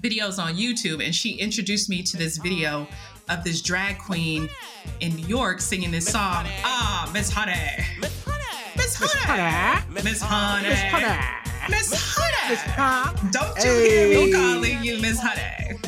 [0.00, 2.86] videos on YouTube, and she introduced me to this video
[3.28, 4.48] of this drag queen
[5.00, 6.46] in New York singing this song.
[6.64, 7.52] Ah, Miss Honey,
[8.00, 10.68] Miss Honey, Miss Honey, Miss Honey.
[11.68, 12.48] Miss Honey.
[12.48, 13.30] Miss Honey.
[13.30, 15.00] Don't you hear me calling you?
[15.00, 15.78] Miss Honey.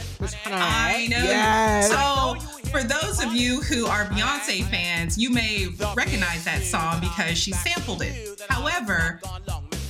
[0.47, 1.17] I know.
[1.17, 1.89] Yes.
[1.89, 2.35] So,
[2.71, 7.53] for those of you who are Beyonce fans, you may recognize that song because she
[7.53, 8.43] sampled it.
[8.49, 9.21] However,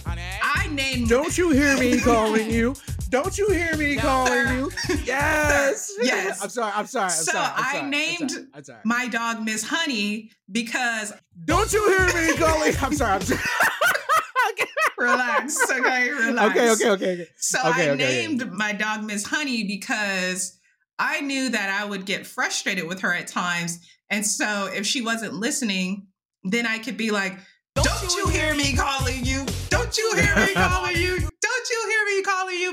[0.07, 2.75] I named Don't you hear me calling you?
[3.11, 4.55] Don't you hear me calling sir.
[4.55, 4.71] you?
[5.05, 5.93] Yes.
[6.03, 6.43] Yes.
[6.43, 6.73] I'm sorry.
[6.75, 7.05] I'm sorry.
[7.07, 7.47] I'm So sorry.
[7.47, 8.81] I'm I sorry, I'm named sorry, I'm sorry.
[8.85, 11.13] My dog Miss Honey because
[11.45, 12.73] Don't you hear me, Gully?
[12.81, 13.13] I'm sorry.
[13.15, 13.41] I'm sorry.
[14.99, 16.51] relax, okay, relax.
[16.51, 16.71] okay.
[16.71, 16.91] Okay.
[16.91, 17.13] Okay.
[17.15, 17.27] Okay.
[17.37, 18.27] So Okay, I okay, okay.
[18.29, 20.59] named my dog Miss Honey because
[20.99, 23.81] I knew that I would get frustrated with her at times.
[24.11, 26.07] And so if she wasn't listening,
[26.45, 27.39] then I could be like,
[27.75, 29.47] Don't, you hear me calling you?
[29.71, 30.95] Don't you hear me calling?
[30.95, 31.30] Don't you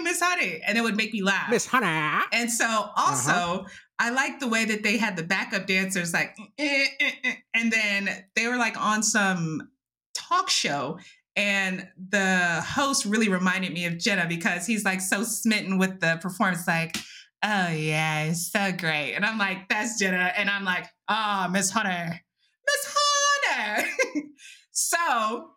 [0.07, 0.61] Miss Honey?
[0.65, 1.49] And it would make me laugh.
[1.49, 2.23] Miss Honey.
[2.31, 2.65] And so
[2.95, 3.65] also,
[3.99, 7.73] I like the way that they had the backup dancers like, eh, eh, eh, and
[7.73, 9.69] then they were like on some
[10.15, 10.97] talk show.
[11.35, 16.17] And the host really reminded me of Jenna because he's like so smitten with the
[16.21, 16.95] performance, like,
[17.43, 19.13] oh yeah, it's so great.
[19.13, 20.31] And I'm like, that's Jenna.
[20.37, 22.21] And I'm like, ah, Miss Hunter,
[22.65, 23.87] Miss Hunter.
[24.71, 25.51] so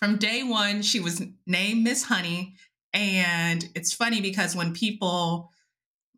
[0.00, 2.56] from day one, she was named Miss Honey.
[2.94, 5.50] And it's funny because when people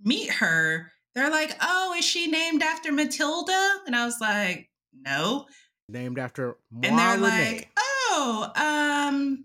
[0.05, 3.81] meet her, they're like, oh, is she named after Matilda?
[3.87, 5.47] And I was like, no.
[5.89, 7.55] Named after And they're Moi Renee.
[7.57, 9.45] like, oh, um,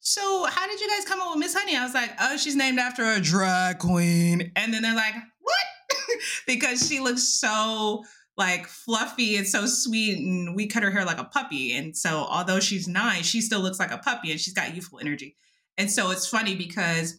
[0.00, 1.76] so how did you guys come up with Miss Honey?
[1.76, 4.50] I was like, oh, she's named after a drag queen.
[4.56, 5.98] And then they're like, what?
[6.46, 8.04] because she looks so
[8.36, 11.76] like fluffy and so sweet and we cut her hair like a puppy.
[11.76, 14.98] And so although she's nine, she still looks like a puppy and she's got youthful
[14.98, 15.36] energy.
[15.80, 17.18] And so it's funny because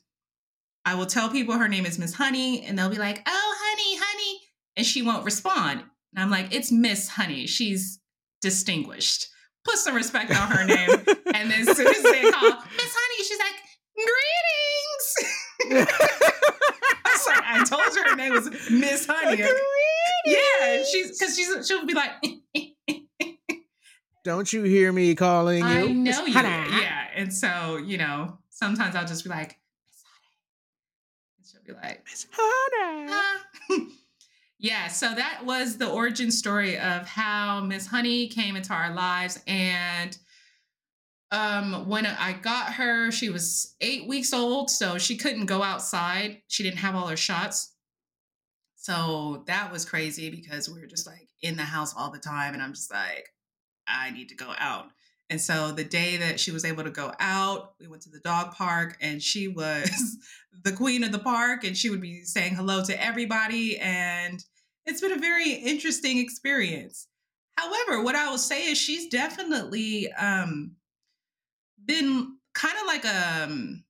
[0.86, 4.00] I will tell people her name is Miss Honey and they'll be like, oh, honey,
[4.00, 4.40] honey.
[4.78, 5.82] And she won't respond.
[5.82, 7.48] And I'm like, it's Miss Honey.
[7.48, 8.00] She's
[8.40, 9.28] distinguished.
[9.66, 10.90] Put some respect on her name.
[11.34, 13.56] and then as soon as they call Miss Honey, she's like,
[15.66, 15.88] greetings.
[17.04, 19.44] I was like, I told you her name was Miss Honey.
[20.24, 22.12] Yeah, she's because she's she'll be like,
[24.24, 25.66] Don't you hear me calling you?
[25.66, 26.34] I Miss know you.
[26.34, 26.80] Hannah?
[26.80, 27.08] Yeah.
[27.16, 30.38] And so, you know, sometimes I'll just be like, Miss Honey.
[31.38, 33.12] And she'll be like, Miss Hannah.
[33.12, 33.88] "Ah."
[34.60, 39.40] yeah, so that was the origin story of how Miss Honey came into our lives.
[39.48, 40.16] And
[41.32, 46.42] um, when I got her, she was eight weeks old, so she couldn't go outside.
[46.48, 47.74] She didn't have all her shots.
[48.76, 52.54] So that was crazy because we were just like in the house all the time.
[52.54, 53.30] And I'm just like,
[53.88, 54.88] I need to go out.
[55.32, 58.20] And so the day that she was able to go out, we went to the
[58.20, 59.90] dog park and she was
[60.66, 63.78] the queen of the park and she would be saying hello to everybody.
[63.78, 64.44] And
[64.86, 67.08] it's been a very interesting experience.
[67.56, 70.74] However, what I will say is she's definitely um,
[71.86, 73.86] been kind of like a, um,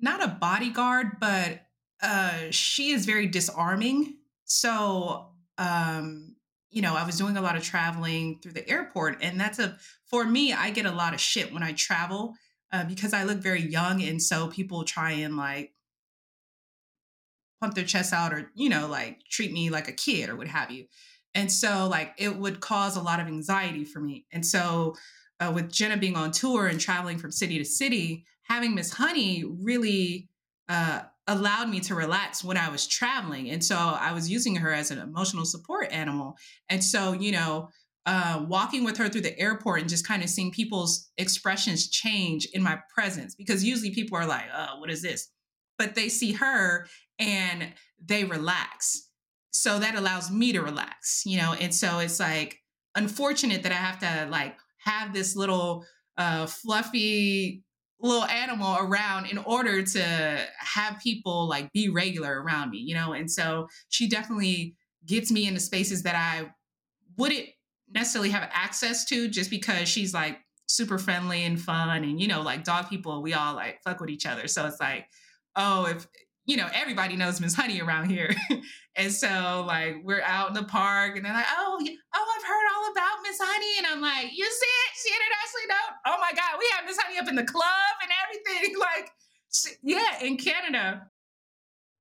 [0.00, 1.60] not a bodyguard, but
[2.02, 4.16] uh, she is very disarming.
[4.46, 6.25] So, um,
[6.70, 9.76] you know, I was doing a lot of traveling through the airport, and that's a
[10.10, 10.52] for me.
[10.52, 12.34] I get a lot of shit when I travel
[12.72, 15.72] uh, because I look very young, and so people try and like
[17.60, 20.48] pump their chest out, or you know, like treat me like a kid or what
[20.48, 20.86] have you.
[21.36, 24.24] And so, like, it would cause a lot of anxiety for me.
[24.32, 24.94] And so,
[25.38, 29.44] uh, with Jenna being on tour and traveling from city to city, having Miss Honey
[29.44, 30.30] really
[30.70, 33.50] uh, allowed me to relax when I was traveling.
[33.50, 36.36] And so I was using her as an emotional support animal.
[36.68, 37.68] And so, you know,
[38.06, 42.46] uh, walking with her through the airport and just kind of seeing people's expressions change
[42.52, 45.28] in my presence, because usually people are like, oh, what is this?
[45.76, 46.86] But they see her
[47.18, 49.08] and they relax.
[49.50, 51.54] So that allows me to relax, you know?
[51.54, 52.60] And so it's like
[52.94, 55.84] unfortunate that I have to like have this little
[56.16, 57.64] uh, fluffy
[58.00, 63.12] little animal around in order to have people like be regular around me, you know?
[63.12, 66.50] And so she definitely gets me into spaces that I
[67.16, 67.46] wouldn't
[67.92, 72.42] necessarily have access to just because she's like super friendly and fun and you know
[72.42, 75.06] like dog people we all like fuck with each other so it's like
[75.54, 76.08] oh if
[76.46, 78.34] you know everybody knows miss honey around here.
[78.98, 82.66] And so like we're out in the park and they're like oh oh i've heard
[82.74, 83.76] all about miss honey.
[83.76, 84.90] And i'm like you see it?
[84.96, 85.98] She internationally known?
[86.06, 88.74] Oh my god we have miss honey up in the club and everything.
[88.80, 89.10] Like
[89.52, 91.10] she- yeah in canada.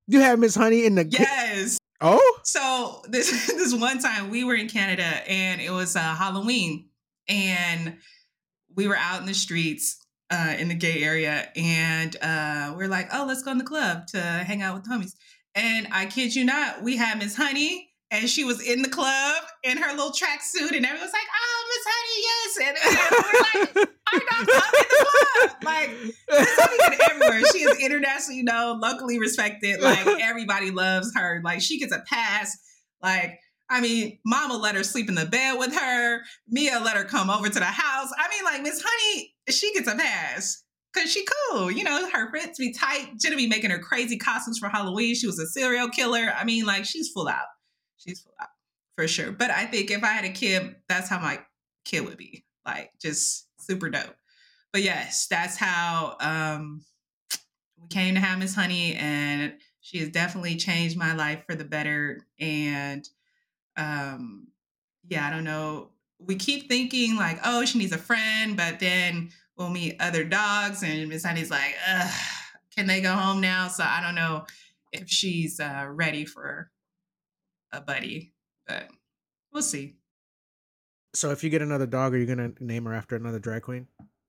[0.08, 1.80] You have Miss Honey in the yes.
[2.02, 6.90] Oh, so this this one time we were in Canada and it was uh, Halloween
[7.28, 7.98] and
[8.76, 9.98] we were out in the streets
[10.32, 13.64] uh, in the gay area and uh, we are like, oh, let's go in the
[13.64, 15.14] club to hang out with the homies.
[15.54, 19.44] And I kid you not, we had Miss Honey and she was in the club
[19.64, 22.58] in her little tracksuit and everyone's like, oh, Miss Honey, yes.
[22.68, 25.64] And, and we're like, our dog's up in the club.
[25.64, 25.90] Like,
[26.30, 27.42] Miss Honey everywhere.
[27.52, 29.82] She is internationally known, locally respected.
[29.82, 31.42] Like everybody loves her.
[31.44, 32.58] Like she gets a pass.
[33.02, 36.22] Like I mean, Mama let her sleep in the bed with her.
[36.48, 38.10] Mia let her come over to the house.
[38.18, 42.30] I mean, like Miss Honey, she gets a pass Cause she cool, you know, her
[42.30, 43.20] friends be tight.
[43.20, 45.14] Jenna be making her crazy costumes for Halloween.
[45.14, 46.32] She was a serial killer.
[46.34, 47.48] I mean, like she's full out.
[47.98, 48.48] She's full out
[48.96, 49.34] for sure.
[49.34, 51.42] But I think if I had a kid, that's how my
[51.84, 52.46] kid would be.
[52.66, 54.16] Like just super dope.
[54.72, 56.86] But yes, that's how um
[57.82, 61.66] we came to have Miss Honey, and she has definitely changed my life for the
[61.66, 62.26] better.
[62.40, 63.06] And
[63.76, 64.48] um
[65.10, 65.90] yeah, I don't know.
[66.20, 70.84] We keep thinking like, oh, she needs a friend, but then we'll meet other dogs,
[70.84, 71.76] and Miss Honey's like,
[72.76, 73.68] can they go home now?
[73.68, 74.46] So I don't know
[74.92, 76.72] if she's uh, ready for
[77.72, 78.34] a buddy,
[78.68, 78.90] but
[79.52, 79.96] we'll see.
[81.14, 83.88] So if you get another dog, are you gonna name her after another drag queen?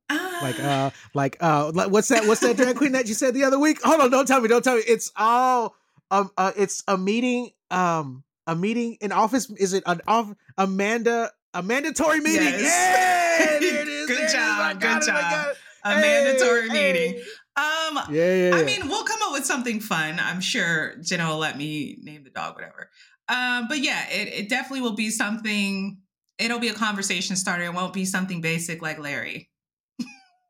[0.09, 3.35] Uh, Like uh like uh like, what's that what's that drag queen that you said
[3.35, 3.83] the other week?
[3.83, 4.83] Hold on, don't tell me, don't tell me.
[4.87, 5.75] It's all
[6.11, 11.33] um uh it's a meeting um a meeting in office is it an off Amanda
[11.59, 12.42] a mandatory meeting?
[12.42, 13.40] Yes.
[13.40, 14.07] Yeah, there it is.
[14.09, 15.57] Good there job, I got good it, job.
[15.85, 16.92] a Hey, mandatory hey.
[16.92, 17.23] meeting.
[17.57, 18.57] Um, Yeah, yeah, yeah.
[18.57, 20.21] I mean, we'll come up with something fun.
[20.21, 22.90] I'm sure Jenna will let me name the dog, whatever.
[23.29, 25.99] Um, but yeah, it, it definitely will be something.
[26.38, 27.64] It'll be a conversation starter.
[27.64, 29.51] It won't be something basic like Larry.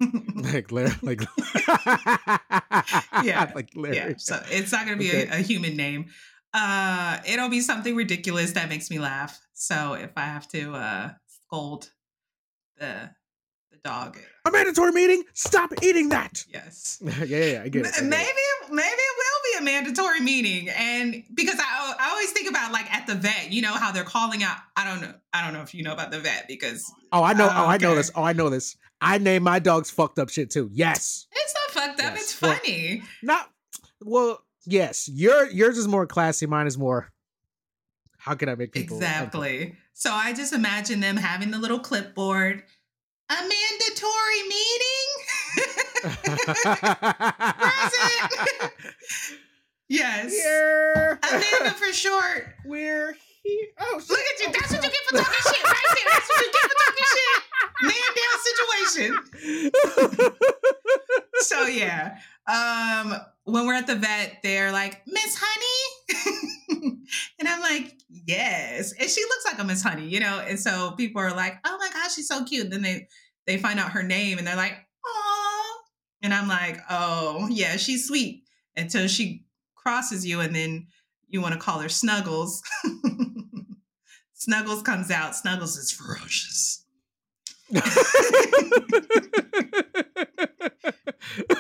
[0.35, 1.21] like Larry, like
[3.25, 3.97] Yeah, like Larry.
[3.97, 5.29] yeah, so it's not going to be Okay.
[5.29, 6.07] a, a human name.
[6.53, 9.41] Uh, it'll be something ridiculous that makes me laugh.
[9.59, 11.91] So if I have to uh, scold
[12.79, 13.11] the
[13.71, 15.25] the dog, a mandatory meeting.
[15.33, 16.45] Stop eating that.
[16.53, 16.99] yes.
[17.03, 17.93] yeah, yeah, yeah, I get it.
[17.97, 18.71] I get Maybe it.
[18.71, 22.93] maybe it will be a mandatory meeting, and because I I always think about like
[22.95, 24.59] at the vet, you know how they're calling out.
[24.77, 25.15] I don't know.
[25.33, 27.47] I don't know if you know about the vet because Oh, I know.
[27.51, 28.11] Oh, Oh, I know this.
[28.15, 28.77] Oh, I know this.
[29.01, 30.69] I name my dogs fucked up shit too.
[30.73, 31.27] Yes.
[31.33, 32.13] it's not fucked up.
[32.15, 32.23] Yes.
[32.23, 33.03] It's Well, funny.
[33.23, 33.49] Not
[34.03, 34.43] well.
[34.67, 35.09] Yes.
[35.09, 36.45] Your yours is more classy.
[36.47, 37.11] Mine is more.
[38.27, 39.77] How can I make people Exactly.
[39.95, 42.65] So I just imagine them having the little clipboard.
[43.31, 45.09] A mandatory meeting.
[49.89, 50.33] yes.
[50.33, 51.21] Here.
[51.23, 52.47] Amanda for short.
[52.65, 53.67] We're here.
[53.79, 54.53] Oh, Look at you.
[54.53, 56.05] That's what you get for talking shit right there.
[56.13, 57.39] That's what you get for talking shit.
[57.83, 58.39] Man down
[60.03, 60.33] situation.
[61.41, 62.19] So yeah.
[62.49, 66.99] Um when we're at the vet, they're like, Miss Honey.
[67.39, 67.95] and I'm like,
[68.27, 68.93] yes.
[68.93, 70.41] And she looks like a Miss Honey, you know?
[70.47, 72.65] And so people are like, oh my gosh, she's so cute.
[72.65, 73.09] And then they
[73.47, 75.77] they find out her name and they're like, oh.
[76.23, 78.45] And I'm like, oh yeah, she's sweet.
[78.77, 80.89] Until she crosses you and then
[81.29, 82.63] you want to call her Snuggles.
[84.35, 85.35] Snuggles comes out.
[85.35, 86.86] Snuggles is ferocious.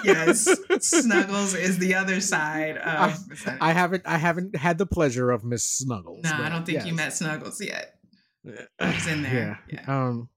[0.05, 0.49] Yes.
[0.81, 3.59] Snuggles is the other side of Honey.
[3.61, 4.03] I haven't.
[4.07, 6.23] I haven't had the pleasure of Miss Snuggles.
[6.23, 7.99] No, I don't think you met Snuggles yet.
[8.45, 9.59] He's in there.
[9.71, 9.85] Yeah.
[9.87, 10.29] Um.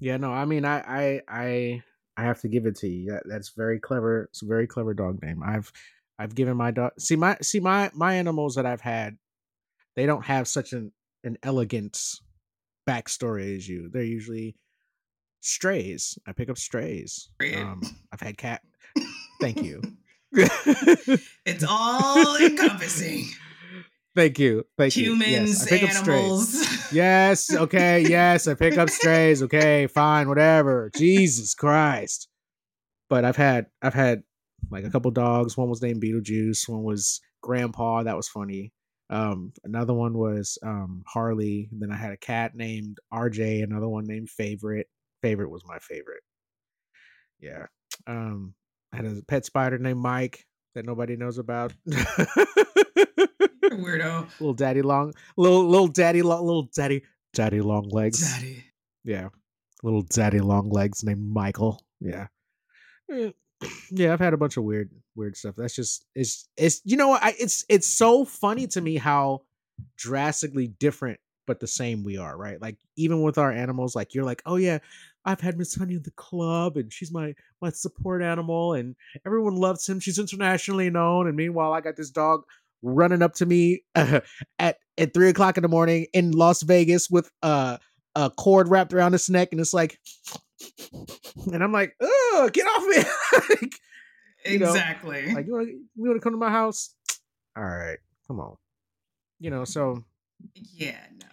[0.00, 0.16] Yeah.
[0.18, 0.32] No.
[0.32, 0.80] I mean, I.
[0.80, 1.20] I.
[1.28, 1.82] I.
[2.16, 3.10] I have to give it to you.
[3.10, 4.24] That, that's very clever.
[4.30, 5.42] It's a very clever dog name.
[5.44, 5.72] I've.
[6.18, 6.92] I've given my dog.
[6.98, 7.36] See my.
[7.42, 7.90] See my.
[7.94, 9.16] My animals that I've had.
[9.96, 11.98] They don't have such an an elegant
[12.88, 13.88] backstory as you.
[13.90, 14.56] They're usually
[15.44, 16.18] strays.
[16.26, 17.28] I pick up strays.
[17.56, 17.82] Um.
[18.12, 18.62] I've had cat.
[19.40, 19.82] Thank you.
[21.46, 23.26] It's all encompassing.
[24.16, 24.64] Thank you.
[24.78, 25.32] Thank Humans, you.
[25.32, 26.18] Yes, I pick up strays.
[26.24, 26.92] animals.
[26.92, 27.54] Yes.
[27.54, 28.00] Okay.
[28.00, 28.48] Yes.
[28.48, 29.42] I pick up strays.
[29.42, 29.86] Okay.
[29.86, 30.28] Fine.
[30.28, 30.90] Whatever.
[30.96, 32.28] Jesus Christ.
[33.08, 34.22] But I've had I've had
[34.70, 35.56] like a couple dogs.
[35.56, 36.68] One was named Beetlejuice.
[36.68, 38.02] One was Grandpa.
[38.04, 38.72] That was funny.
[39.10, 41.68] Um, another one was um Harley.
[41.72, 43.62] Then I had a cat named RJ.
[43.62, 44.88] Another one named Favorite.
[45.24, 46.22] Favorite was my favorite.
[47.40, 47.64] Yeah.
[48.06, 48.52] Um,
[48.92, 51.72] I had a pet spider named Mike that nobody knows about.
[53.64, 54.28] Weirdo.
[54.38, 58.20] little daddy long, little little daddy long, little daddy daddy long legs.
[58.34, 58.64] Daddy.
[59.02, 59.28] Yeah,
[59.82, 61.80] little daddy long legs named Michael.
[62.00, 62.26] Yeah,
[63.10, 63.30] Eh,
[63.90, 64.12] yeah.
[64.12, 65.54] I've had a bunch of weird weird stuff.
[65.56, 69.40] That's just it's it's you know what I it's it's so funny to me how
[69.96, 72.36] drastically different but the same we are.
[72.36, 74.78] Right, like even with our animals, like you're like, oh yeah.
[75.24, 78.94] I've had Miss Honey in the club, and she's my my support animal, and
[79.26, 80.00] everyone loves him.
[80.00, 82.42] She's internationally known, and meanwhile, I got this dog
[82.82, 84.20] running up to me uh,
[84.58, 87.78] at at three o'clock in the morning in Las Vegas with uh,
[88.14, 89.98] a cord wrapped around his neck, and it's like,
[91.52, 93.02] and I'm like, oh, get off me!
[93.60, 93.74] like,
[94.46, 95.32] You know, Exactly.
[95.32, 96.94] like, you want you want to come to my house?
[97.56, 97.98] All right,
[98.28, 98.56] come on.
[99.40, 100.04] You know, so
[100.54, 101.26] yeah, no.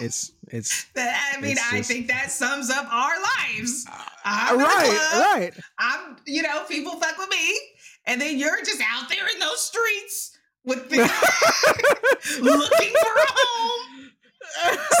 [0.00, 3.86] It's it's I mean, It's I just- think that sums up our lives.
[3.90, 5.24] uh, I'm in right, club.
[5.34, 5.52] right.
[5.78, 7.58] I'm, you know, people fuck with me,
[8.06, 10.96] and then you're just out there in those streets with the,
[12.40, 14.10] looking for a home,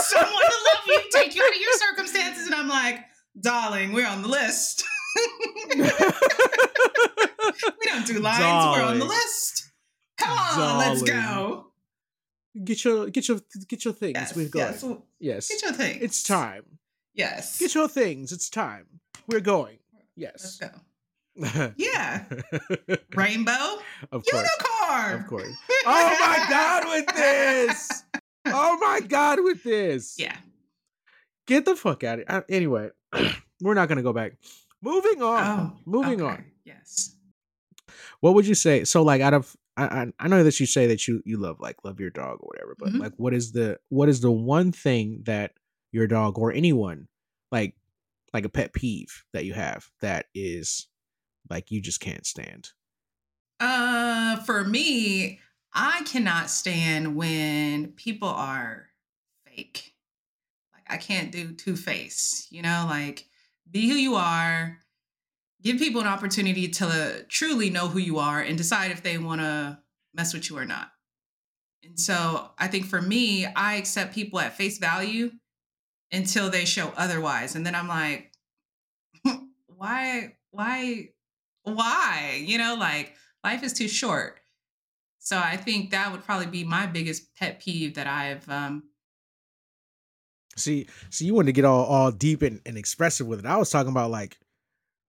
[0.02, 3.00] someone to love you, take you out of your circumstances, and I'm like,
[3.40, 4.84] darling, we're on the list.
[5.76, 5.82] we
[7.86, 8.76] don't do lines.
[8.78, 9.70] We're on the list.
[10.18, 11.71] Come on, let's go.
[12.64, 14.14] Get your get your get your things.
[14.14, 14.66] Yes, We're going.
[14.66, 14.84] yes.
[15.20, 15.48] Yes.
[15.48, 16.02] Get your things.
[16.02, 16.64] It's time.
[17.14, 17.58] Yes.
[17.58, 18.30] Get your things.
[18.32, 18.86] It's time.
[19.26, 19.78] We're going.
[20.16, 20.58] Yes.
[20.60, 20.80] Let's go.
[21.76, 22.24] Yeah.
[23.14, 23.52] Rainbow.
[24.10, 24.26] course.
[24.32, 25.20] Unicorn.
[25.20, 25.48] Of course.
[25.84, 28.04] Oh my god with this.
[28.46, 30.16] Oh my god with this.
[30.18, 30.36] Yeah.
[31.46, 32.38] Get the fuck out of here.
[32.38, 32.90] Uh, Anyway,
[33.62, 34.34] we're not gonna go back.
[34.82, 35.42] Moving on.
[35.42, 35.78] Oh.
[35.86, 36.32] Moving okay.
[36.34, 36.44] on.
[36.64, 37.14] Yes.
[38.20, 38.84] What would you say?
[38.84, 41.60] So like out of I, I I know that you say that you you love
[41.60, 43.00] like love your dog or whatever, but Mhm.
[43.00, 45.54] like what is the what is the one thing that
[45.92, 47.08] your dog or anyone
[47.50, 47.76] like
[48.34, 50.88] like a pet peeve that you have that is
[51.50, 52.70] like you just can't stand?
[53.60, 55.40] Uh, for me,
[55.72, 58.88] I cannot stand when people are
[59.46, 59.94] fake.
[60.74, 62.48] Like I can't do two face.
[62.50, 63.28] You know, like
[63.70, 64.80] be who you are.
[65.62, 69.40] Give people an opportunity to truly know who you are and decide if they want
[69.40, 69.78] to
[70.12, 70.90] mess with you or not.
[71.84, 75.30] And so I think for me, I accept people at face value
[76.10, 77.54] until they show otherwise.
[77.54, 78.32] And then I'm like,
[79.66, 81.08] why, why,
[81.62, 82.42] why?
[82.44, 84.38] You know, like life is too short.
[85.18, 88.84] So I think that would probably be my biggest pet peeve that I've um
[90.56, 93.46] See, see, you wanted to get all all deep and, and expressive with it.
[93.46, 94.36] I was talking about like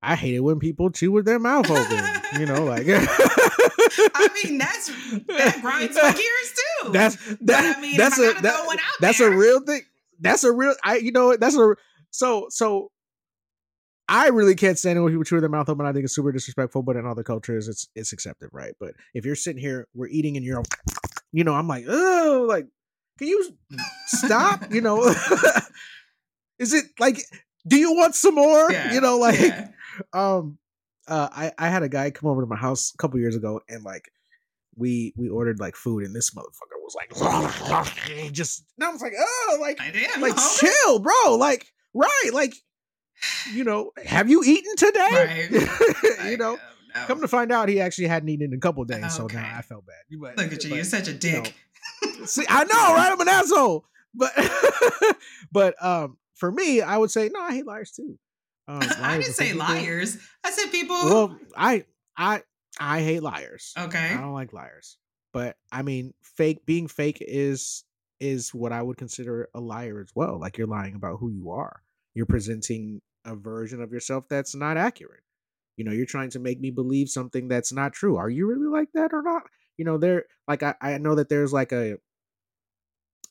[0.04, 2.06] I hate it when people chew with their mouth open.
[2.40, 4.88] you know, like I mean that's
[5.28, 6.92] that grinds my gears too.
[6.92, 7.78] That's that.
[7.78, 9.82] I mean, that's a that- that's there- a real thing.
[10.20, 10.76] That's a real.
[10.84, 11.76] I you know that's a
[12.12, 12.90] so so.
[14.10, 15.86] I really can't stand it when people chew with their mouth open.
[15.86, 18.74] I think it's super disrespectful, but in other cultures, it's it's accepted, right?
[18.80, 20.62] But if you're sitting here, we're eating, and you're,
[21.32, 22.68] you know, I'm like, oh, like,
[23.18, 23.56] can you
[24.08, 24.74] stop?
[24.74, 25.04] you know,
[26.60, 27.18] is it like,
[27.66, 28.70] do you want some more?
[28.72, 29.70] Yeah, You know, like, yeah.
[30.14, 30.58] Um
[31.08, 33.60] uh i i had a guy come over to my house a couple years ago
[33.70, 34.12] and like
[34.76, 39.14] we we ordered like food and this motherfucker was like just and i was like
[39.18, 42.54] oh like am like chill bro like right like
[43.52, 45.52] you know have you eaten today Right.
[46.32, 46.58] you know
[46.96, 47.06] I know.
[47.08, 49.62] come to find out he actually hadn't eaten in a couple days so now i
[49.62, 51.54] felt bad but, Look at you, but, you're such a know, dick.
[52.26, 53.12] See, I know, right?
[53.12, 53.86] I'm an asshole.
[54.14, 54.32] But
[55.52, 58.18] but um for me, I would say no, I hate liars too.
[58.68, 60.18] Um, I didn't say people- liars.
[60.44, 60.96] I said people.
[60.96, 61.86] Well, I
[62.18, 62.44] I
[62.80, 63.74] I hate liars.
[63.78, 64.14] okay.
[64.14, 64.98] I don't like liars.
[65.34, 67.84] But I mean, fake being fake is
[68.20, 70.40] is what I would consider a liar as well.
[70.40, 71.82] Like you're lying about who you are.
[72.14, 75.24] You're presenting a version of yourself that's not accurate.
[75.78, 78.16] You know, you're trying to make me believe something that's not true.
[78.18, 79.44] Are you really like that or not?
[79.78, 81.98] You know, there like I, I know that there's like a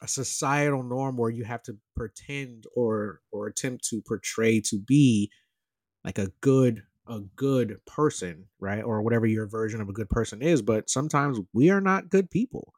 [0.03, 5.31] a societal norm where you have to pretend or or attempt to portray to be
[6.05, 8.83] like a good a good person, right?
[8.83, 12.31] Or whatever your version of a good person is, but sometimes we are not good
[12.31, 12.73] people.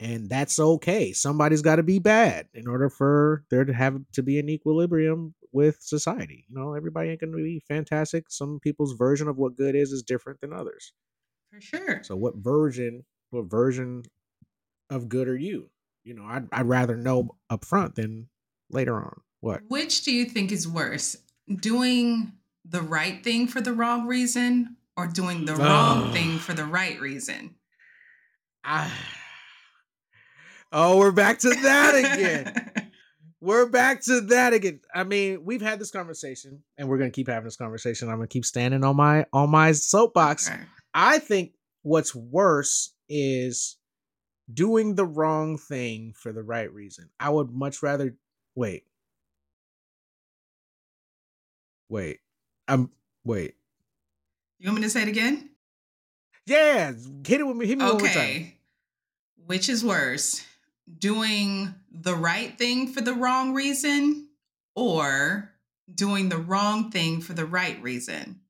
[0.00, 1.12] And that's okay.
[1.12, 5.34] Somebody's got to be bad in order for there to have to be an equilibrium
[5.52, 6.44] with society.
[6.48, 8.24] You know, everybody ain't going to be fantastic.
[8.28, 10.92] Some people's version of what good is is different than others.
[11.52, 12.02] For sure.
[12.02, 14.02] So what version, what version
[14.90, 15.70] of good are you?
[16.04, 18.28] You know, I'd, I'd rather know up front than
[18.70, 19.20] later on.
[19.40, 19.62] What?
[19.68, 21.16] Which do you think is worse?
[21.48, 22.32] Doing
[22.64, 27.00] the right thing for the wrong reason or doing the wrong thing for the right
[27.00, 27.56] reason?
[28.64, 28.92] Ah.
[30.74, 32.90] Oh, we're back to that again.
[33.42, 34.80] we're back to that again.
[34.94, 38.08] I mean, we've had this conversation and we're gonna keep having this conversation.
[38.08, 40.48] I'm gonna keep standing on my on my soapbox.
[40.48, 40.60] Okay.
[40.94, 43.76] I think what's worse is
[44.52, 47.10] doing the wrong thing for the right reason.
[47.20, 48.16] I would much rather
[48.54, 48.84] wait.
[51.88, 52.20] Wait.
[52.68, 52.90] I'm
[53.24, 53.54] wait.
[54.58, 55.50] You want me to say it again?
[56.46, 56.92] Yeah,
[57.26, 57.66] hit it with me.
[57.66, 58.18] Hit me one more time.
[58.18, 58.56] Okay.
[59.46, 60.44] Which is worse?
[60.98, 64.28] Doing the right thing for the wrong reason
[64.74, 65.52] or
[65.92, 68.40] doing the wrong thing for the right reason?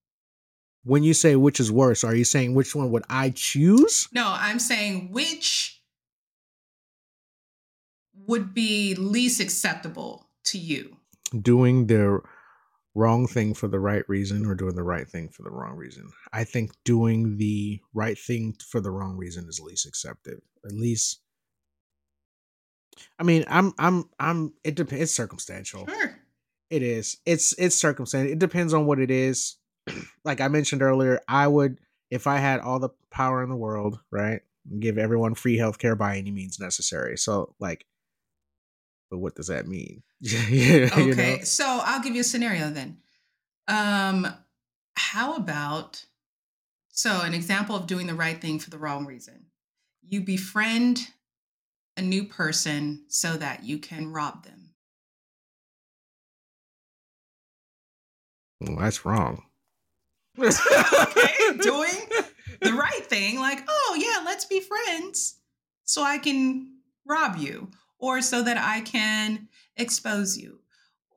[0.84, 4.08] When you say which is worse, are you saying which one would I choose?
[4.12, 5.71] No, I'm saying which
[8.26, 10.96] would be least acceptable to you.
[11.40, 12.20] Doing the
[12.94, 16.10] wrong thing for the right reason or doing the right thing for the wrong reason.
[16.32, 20.40] I think doing the right thing for the wrong reason is least accepted.
[20.64, 21.20] At least
[23.18, 25.86] I mean, I'm I'm I'm it depends it's circumstantial.
[25.86, 26.18] Sure.
[26.70, 27.18] It is.
[27.26, 28.32] It's it's circumstantial.
[28.32, 29.56] It depends on what it is.
[30.24, 31.78] like I mentioned earlier, I would
[32.10, 34.40] if I had all the power in the world, right?
[34.78, 37.16] Give everyone free healthcare by any means necessary.
[37.16, 37.86] So like
[39.12, 40.02] but what does that mean?
[40.20, 41.04] yeah, Okay.
[41.04, 41.38] you know?
[41.44, 42.96] So I'll give you a scenario then.
[43.68, 44.26] Um
[44.96, 46.06] How about
[46.88, 49.46] so an example of doing the right thing for the wrong reason?
[50.08, 51.08] You befriend
[51.98, 54.70] a new person so that you can rob them.
[58.60, 59.42] Well, that's wrong.
[60.38, 60.52] okay,
[61.60, 61.98] doing
[62.62, 65.36] the right thing, like, oh yeah, let's be friends
[65.84, 67.70] so I can rob you,
[68.02, 70.58] or so that I can expose you,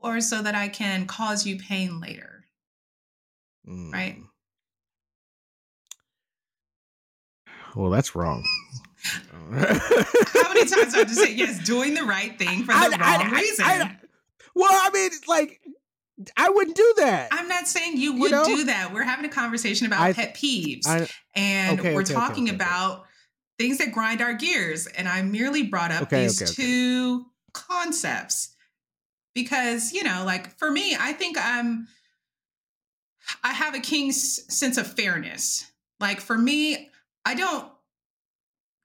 [0.02, 2.46] or so that I can cause you pain later.
[3.68, 3.92] Mm.
[3.92, 4.18] Right?
[7.76, 8.44] Well, that's wrong.
[9.52, 9.66] How many
[10.66, 13.34] times do I have to say yes, doing the right thing for the I- wrong
[13.34, 13.66] I- reason?
[13.66, 13.98] I-
[14.56, 15.60] well, I mean, like,
[16.38, 17.28] I wouldn't do that.
[17.32, 18.46] I'm not saying you would know?
[18.46, 18.94] do that.
[18.94, 20.88] We're having a conversation about pet peeves.
[21.36, 22.56] And Okay, we're okay, talking okay.
[22.56, 23.04] about
[23.58, 24.88] things that grind our gears.
[24.88, 26.62] And I merely brought up Okay, these okay, okay.
[26.62, 28.56] two concepts
[29.34, 31.88] because, you know, like for me, I think I'm,
[33.44, 35.72] I have a king's sense of fairness.
[36.00, 36.90] Like for me,
[37.26, 37.72] I don't,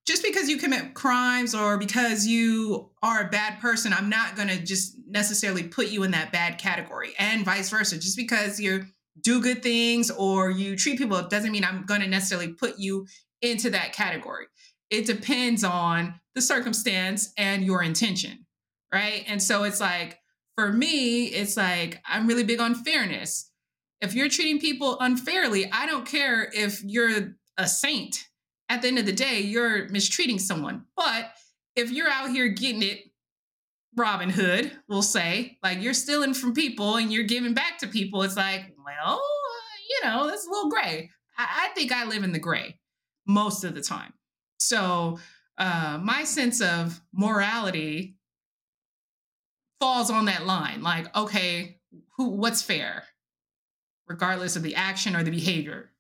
[0.07, 4.49] just because you commit crimes or because you are a bad person, I'm not going
[4.49, 7.97] to just necessarily put you in that bad category and vice versa.
[7.97, 8.87] Just because you
[9.21, 12.79] do good things or you treat people, it doesn't mean I'm going to necessarily put
[12.79, 13.07] you
[13.43, 14.47] into that category.
[14.91, 18.47] It depends on the circumstance and your intention,
[18.93, 19.24] right?
[19.26, 20.18] And so it's like,
[20.57, 23.51] for me, it's like, I'm really big on fairness.
[24.01, 28.26] If you're treating people unfairly, I don't care if you're a saint.
[28.68, 30.84] At the end of the day, you're mistreating someone.
[30.97, 31.32] But
[31.76, 33.01] if you're out here getting it,
[33.97, 38.22] Robin Hood, we'll say, like you're stealing from people and you're giving back to people,
[38.22, 39.20] it's like, well,
[39.88, 41.11] you know, that's a little gray.
[41.36, 42.78] I, I think I live in the gray
[43.26, 44.12] most of the time.
[44.61, 45.19] So
[45.59, 48.17] uh, my sense of morality
[49.81, 50.83] falls on that line.
[50.83, 51.79] Like, okay,
[52.17, 53.05] who what's fair,
[54.07, 55.91] regardless of the action or the behavior.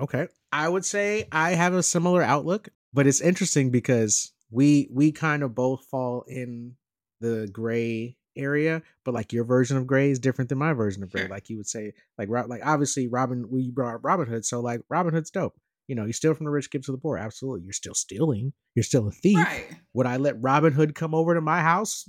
[0.00, 0.28] Okay.
[0.52, 5.42] I would say I have a similar outlook, but it's interesting because we we kind
[5.42, 6.74] of both fall in
[7.20, 11.10] the gray area, but like your version of gray is different than my version of
[11.10, 11.22] gray.
[11.22, 11.30] Sure.
[11.30, 14.82] Like you would say, like like obviously Robin, we brought up Robin Hood, so like
[14.88, 15.54] Robin Hood's dope.
[15.92, 17.18] You know, you steal from the rich, give to the poor.
[17.18, 18.54] Absolutely, you're still stealing.
[18.74, 19.36] You're still a thief.
[19.36, 19.66] Right.
[19.92, 22.08] Would I let Robin Hood come over to my house?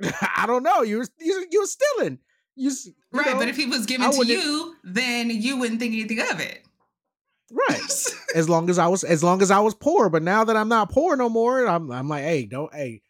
[0.38, 0.80] I don't know.
[0.80, 2.18] You're you, you were stealing.
[2.56, 3.26] You, you Right.
[3.26, 3.38] know?
[3.40, 6.62] But if he was given to you, then you wouldn't think anything of it.
[7.52, 8.04] right.
[8.34, 10.08] as long as I was as long as I was poor.
[10.08, 13.02] But now that I'm not poor no more, I'm I'm like, hey, don't hey,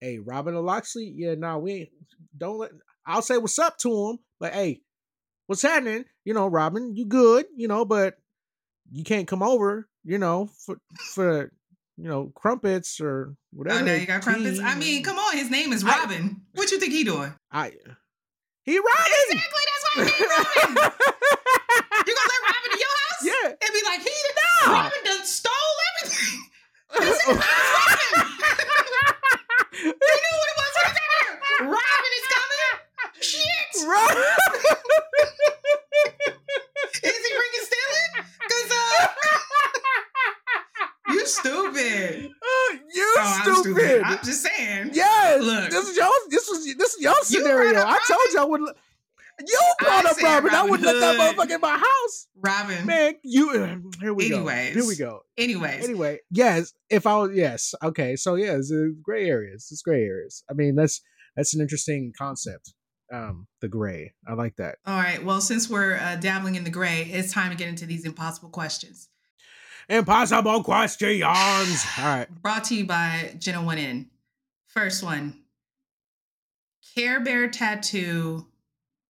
[0.00, 1.88] hey, Robin Loxley, yeah, no, we ain't
[2.38, 2.70] don't let
[3.04, 4.80] I'll say what's up to him, but hey,
[5.46, 6.06] what's happening?
[6.24, 8.14] You know, Robin, you good, you know, but
[8.92, 10.78] you can't come over, you know, for
[11.14, 11.52] for
[11.96, 13.80] you know, crumpets or whatever.
[13.80, 14.60] oh, now you got crumpets.
[14.60, 16.42] I mean, come on, his name is I- Robin.
[16.54, 17.34] what you think he doing?
[17.50, 17.72] I
[18.62, 19.12] he Robin.
[19.30, 19.64] Exactly.
[19.66, 20.92] That's why he Robin.
[22.06, 23.22] You gonna let Robin in your house?
[23.24, 23.48] yeah.
[23.48, 24.14] And be like, he
[24.66, 24.72] No.
[24.72, 25.52] Robin done stole
[26.02, 26.40] everything.
[26.92, 27.42] His name is
[27.78, 28.12] Robin.
[29.72, 30.72] he knew what it was.
[30.76, 31.66] What is that here?
[31.66, 32.62] Robin is coming.
[33.20, 33.68] Shit.
[33.88, 34.16] Robin.
[36.98, 38.12] Is he bringing stealing?
[38.48, 38.87] Cause uh,
[41.10, 42.30] you stupid.
[42.94, 43.78] you Oh, I'm stupid.
[43.78, 44.02] stupid.
[44.04, 44.90] I'm just saying.
[44.92, 45.42] Yes.
[45.42, 45.70] Look.
[45.70, 47.80] this is your this was this is your You scenario.
[47.80, 48.60] I told you I would.
[49.46, 50.54] You brought I up said Robin.
[50.54, 52.86] I wouldn't let that motherfucker in my house, Robin.
[52.86, 53.14] man.
[53.22, 53.52] You
[54.00, 54.74] here we Anyways.
[54.74, 54.80] go.
[54.80, 55.20] Here we go.
[55.36, 56.72] Anyways, Anyway, yes.
[56.90, 58.16] If I was yes, okay.
[58.16, 59.68] So yeah, it's uh, gray areas.
[59.70, 60.42] It's gray areas.
[60.50, 61.00] I mean, that's
[61.36, 62.74] that's an interesting concept.
[63.10, 64.12] Um, the gray.
[64.26, 64.76] I like that.
[64.86, 65.24] all right.
[65.24, 68.50] Well, since we're uh, dabbling in the gray, it's time to get into these impossible
[68.50, 69.08] questions.
[69.88, 71.22] Impossible questions.
[71.24, 71.64] All
[72.04, 72.26] right.
[72.42, 74.10] Brought to you by Jenna One In.
[74.66, 75.40] First one
[76.94, 78.46] Care Bear tattoo.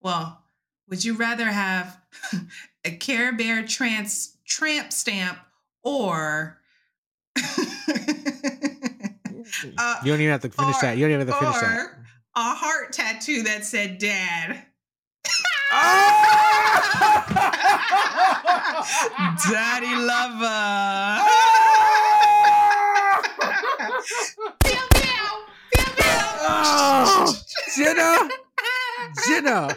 [0.00, 0.44] Well,
[0.88, 2.00] would you rather have
[2.84, 5.38] a Care Bear trans tramp stamp
[5.82, 6.60] or
[7.36, 7.40] uh,
[10.04, 10.96] you don't even have to finish or- that.
[10.96, 11.90] You don't even have to finish that.
[12.38, 14.62] Or a heart tattoo that said dad?
[19.50, 21.24] Daddy lover.
[24.64, 26.04] Pew, pew, pew, pew.
[26.40, 27.34] Oh, ah,
[27.76, 28.28] Jenna,
[29.26, 29.76] Jenna.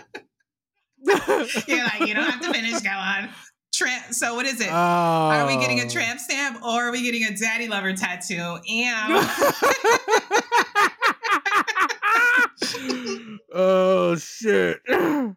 [1.68, 2.80] You're like, you don't have to finish.
[2.82, 3.30] Go on.
[3.74, 4.14] Tramp.
[4.14, 4.70] So what is it?
[4.70, 4.76] Oh.
[4.76, 5.89] Are we getting a oh.
[5.89, 8.59] tramp stamp or are we getting a daddy lover tattoo?
[8.70, 9.26] And
[13.54, 14.80] oh shit.
[14.89, 15.36] Ugh.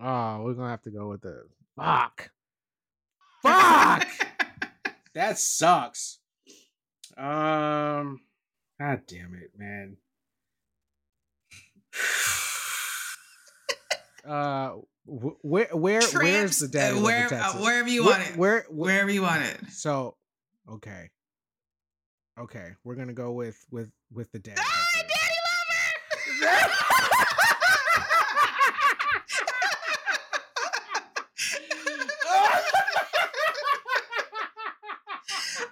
[0.00, 1.42] Oh, we're gonna have to go with the
[1.76, 2.30] fuck.
[3.42, 4.06] Fuck.
[5.14, 6.18] that sucks.
[7.16, 8.20] Um.
[8.80, 9.96] God damn it, man.
[14.28, 14.70] uh,
[15.06, 16.98] wh- where where where's the daddy?
[16.98, 18.36] uh, where, uh, wherever you Where- want it.
[18.36, 19.58] Where, where wherever you want it.
[19.72, 20.16] So,
[20.70, 21.10] okay,
[22.38, 24.56] okay, we're gonna go with with with the dad.
[24.58, 24.64] Ah,
[24.94, 26.40] daddy lover.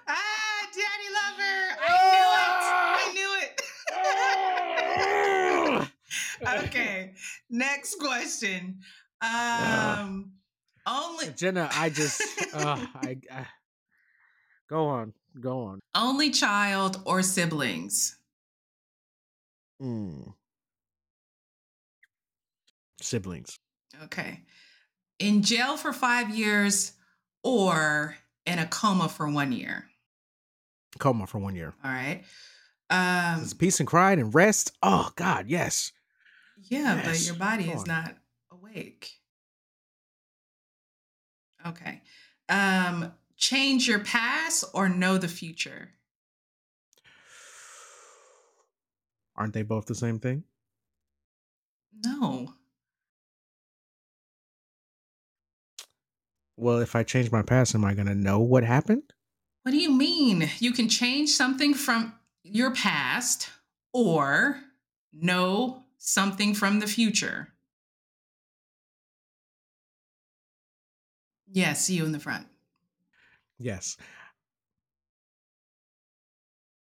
[0.07, 1.57] ah, daddy lover.
[1.81, 3.61] I knew it.
[4.03, 4.57] I
[5.81, 5.81] knew
[6.61, 6.63] it.
[6.67, 7.13] okay.
[7.49, 8.79] Next question.
[9.21, 10.31] Um,
[10.85, 12.21] only Jenna, I just,
[12.53, 13.45] uh, I, I,
[14.69, 15.79] go on, go on.
[15.95, 18.17] only child or siblings.
[19.81, 20.33] Mm.
[23.01, 23.57] Siblings.
[24.03, 24.41] Okay.
[25.19, 26.93] In jail for five years
[27.43, 28.15] or
[28.45, 29.85] in a coma for one year.
[30.99, 31.73] Coma for one year.
[31.83, 32.23] All right.
[32.89, 34.71] Um, It's peace and quiet and rest.
[34.81, 35.91] Oh God, yes.
[36.69, 38.15] yeah, but your body is not
[38.51, 39.11] awake.
[41.67, 42.01] Okay.
[42.49, 45.91] Um, change your past or know the future.
[49.35, 50.43] Aren't they both the same thing?
[52.03, 52.53] No.
[56.55, 59.13] Well, if I change my past, am I gonna know what happened?
[59.61, 60.49] What do you mean?
[60.59, 63.49] You can change something from your past
[63.93, 64.59] or
[65.13, 67.49] know something from the future.
[71.51, 72.47] Yeah, see you in the front.
[73.59, 73.97] Yes.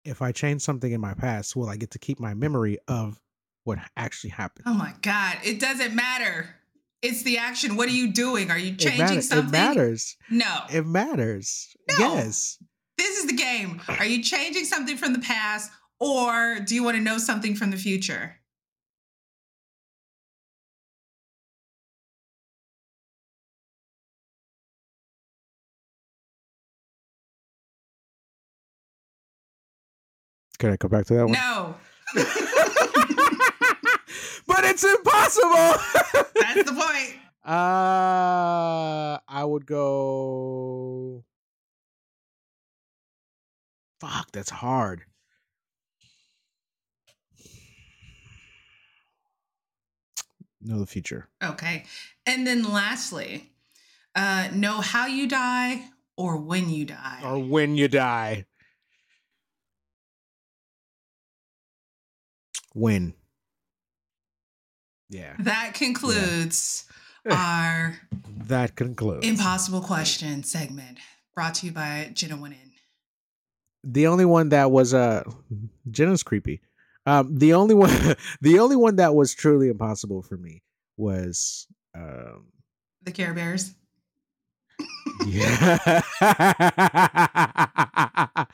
[0.05, 3.21] If I change something in my past, will I get to keep my memory of
[3.65, 4.65] what actually happened?
[4.67, 5.37] Oh my God.
[5.45, 6.49] It doesn't matter.
[7.03, 7.77] It's the action.
[7.77, 8.51] What are you doing?
[8.51, 9.49] Are you It, changing matter- something?
[9.49, 10.17] it matters.
[10.31, 10.59] No.
[10.73, 11.75] It matters.
[11.99, 12.15] No.
[12.15, 12.59] Yes.
[12.99, 13.81] this is the game.
[13.89, 17.71] Are you changing something from the past or do you want to know something from
[17.71, 18.37] the future?
[30.61, 31.33] Can I go back to that one?
[31.33, 31.75] No.
[34.47, 35.49] but it's impossible.
[36.39, 37.17] That's the point.
[37.43, 41.25] Uh, I would go.
[44.01, 45.03] Fuck, that's hard.
[50.61, 51.29] Know the future.
[51.43, 51.85] Okay.
[52.27, 53.51] And then lastly,
[54.15, 55.87] uh, know how you die
[56.17, 57.21] or when you die.
[57.25, 58.45] Or when you die.
[62.75, 63.15] When.
[65.09, 66.85] Yeah, that concludes
[67.29, 67.97] our
[68.47, 69.27] that concludes.
[69.27, 70.99] impossible question segment
[71.35, 72.71] brought to you by Jenna Winen.
[73.83, 75.25] the only one that was uh
[75.91, 76.61] Jenna's creepy.
[77.07, 77.91] Um the only one
[78.41, 80.63] the only one that was truly impossible for me
[80.97, 82.47] was um
[83.03, 83.75] The Care Bears.
[85.27, 86.01] yeah.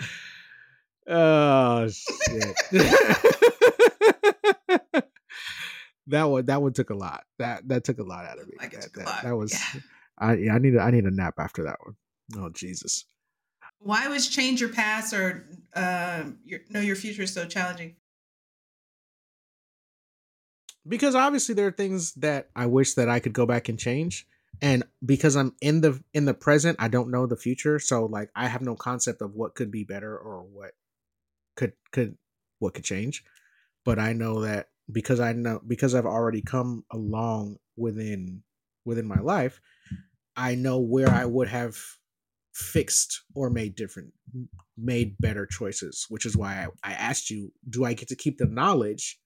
[1.06, 2.56] oh shit.
[6.08, 7.24] that one that one took a lot.
[7.38, 8.54] That that took a lot out of me.
[8.58, 9.80] Like that, that- that was Yeah.
[10.18, 11.96] I yeah, I need a, I need a nap after that one.
[12.36, 13.04] Oh Jesus.
[13.78, 17.96] Why was change your past or um, your, know your future so challenging?
[20.88, 24.26] because obviously there are things that I wish that I could go back and change
[24.62, 28.30] and because I'm in the in the present I don't know the future so like
[28.34, 30.72] I have no concept of what could be better or what
[31.56, 32.16] could could
[32.58, 33.24] what could change
[33.86, 38.42] but I know that because I know because I've already come along within
[38.84, 39.60] within my life
[40.36, 41.78] I know where I would have
[42.52, 44.12] fixed or made different
[44.76, 48.38] made better choices which is why I, I asked you do I get to keep
[48.38, 49.20] the knowledge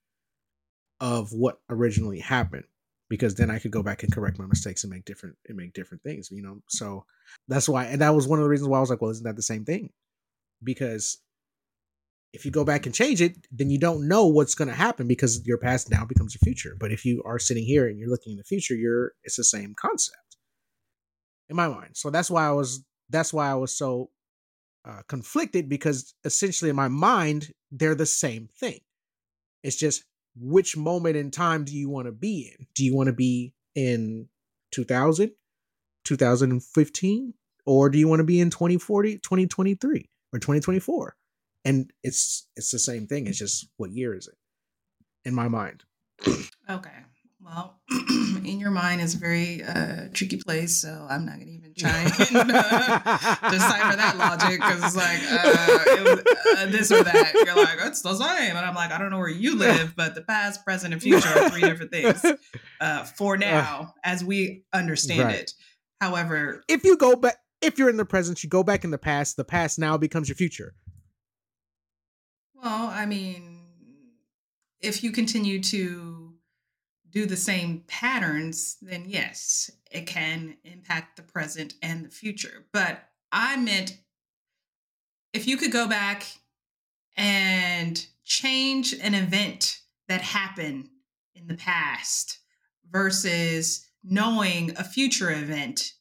[1.01, 2.65] of what originally happened
[3.09, 5.73] because then I could go back and correct my mistakes and make different and make
[5.73, 6.63] different things, you know.
[6.69, 7.05] So
[7.49, 9.25] that's why and that was one of the reasons why I was like, well, isn't
[9.25, 9.91] that the same thing?
[10.63, 11.19] Because
[12.33, 15.09] if you go back and change it, then you don't know what's going to happen
[15.09, 16.77] because your past now becomes your future.
[16.79, 19.45] But if you are sitting here and you're looking in the future, you're it's the
[19.45, 20.37] same concept
[21.49, 21.97] in my mind.
[21.97, 24.11] So that's why I was that's why I was so
[24.85, 28.81] uh, conflicted because essentially in my mind they're the same thing.
[29.63, 30.05] It's just
[30.37, 32.67] which moment in time do you want to be in?
[32.75, 34.29] Do you want to be in
[34.73, 35.33] 2000,
[36.05, 37.35] 2015,
[37.67, 41.17] or do you want to be in 2040, 2023, or 2024?
[41.65, 43.27] And it's it's the same thing.
[43.27, 44.37] It's just what year is it?
[45.25, 45.85] In my mind.
[46.69, 46.91] Okay.
[47.43, 47.81] Well,
[48.45, 51.73] in your mind is a very uh, tricky place, so I'm not going to even
[51.75, 52.25] trying to
[53.51, 57.33] decipher that logic because it's like uh, it was, uh, this or that.
[57.35, 58.57] You're like, it's the same.
[58.57, 61.27] And I'm like, I don't know where you live, but the past, present, and future
[61.29, 62.23] are three different things
[62.81, 65.37] uh, for now, as we understand Right.
[65.37, 65.53] it.
[66.01, 68.99] However, if you go back, if you're in the present, you go back in the
[68.99, 69.37] past.
[69.39, 70.75] The past now becomes your future.
[72.63, 73.61] Well, I mean,
[74.81, 76.35] if you continue to
[77.11, 82.67] do the same patterns, then yes, it can impact the present and the future.
[82.73, 83.03] But
[83.33, 83.99] I meant
[85.33, 86.27] if you could go back
[87.17, 90.89] and change an event that happened
[91.35, 92.39] in the past
[92.91, 95.95] versus knowing a future event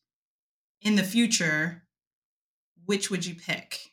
[0.81, 1.83] in the future,
[2.85, 3.88] which would you pick?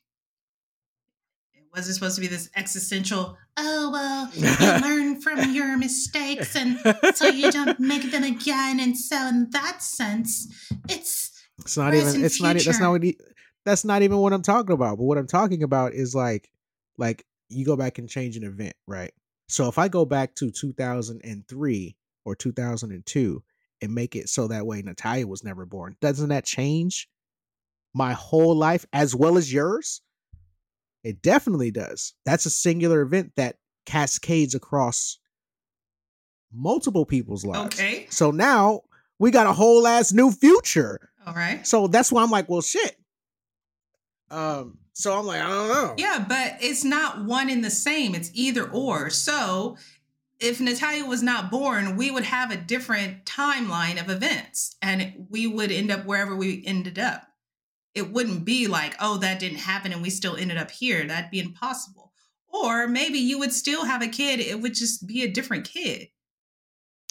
[1.77, 6.79] Was it supposed to be this existential, oh, well, you learn from your mistakes and
[7.15, 8.81] so you don't make them again.
[8.81, 12.25] And so, in that sense, it's It's not even.
[12.25, 12.57] It's not.
[12.57, 13.03] e- That's not what.
[13.03, 13.19] He,
[13.67, 14.97] that's not even what I'm talking about.
[14.97, 16.51] But what I'm talking about is like,
[16.97, 19.13] like you go back and change an event, right?
[19.49, 23.43] So if I go back to 2003 or 2002
[23.83, 27.09] and make it so that way Natalia was never born, doesn't that change
[27.93, 30.01] my whole life as well as yours?
[31.07, 32.15] It definitely does.
[32.25, 35.19] That's a singular event that cascades across
[36.53, 37.79] multiple people's lives.
[37.79, 38.09] okay.
[38.11, 38.81] So now
[39.21, 41.11] we got a whole ass new future.
[41.25, 41.65] All right.
[41.65, 42.97] So that's why I'm like, well, shit.
[44.33, 45.95] Um, so I'm like, I don't know.
[45.97, 48.17] Yeah, but it's not one and the same.
[48.17, 49.09] It's either or.
[49.11, 49.77] So
[50.41, 55.47] if Natalia was not born, we would have a different timeline of events and we
[55.47, 57.26] would end up wherever we ended up.
[57.97, 61.05] It wouldn't be like, oh, that didn't happen and we still ended up here.
[61.05, 62.13] That'd be impossible.
[62.49, 64.39] Or maybe you would still have a kid.
[64.41, 66.09] It would just be a different kid.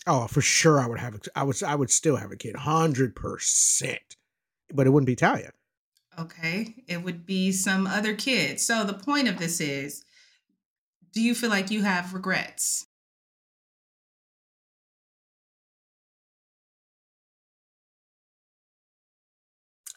[0.08, 1.16] Oh, for sure, I would have.
[1.16, 1.64] A, I would.
[1.64, 4.18] I would still have a kid, hundred percent.
[4.72, 5.52] But it wouldn't be Talia.
[6.18, 6.76] Okay.
[6.88, 8.60] It would be some other kid.
[8.60, 10.04] So the point of this is
[11.12, 12.88] do you feel like you have regrets?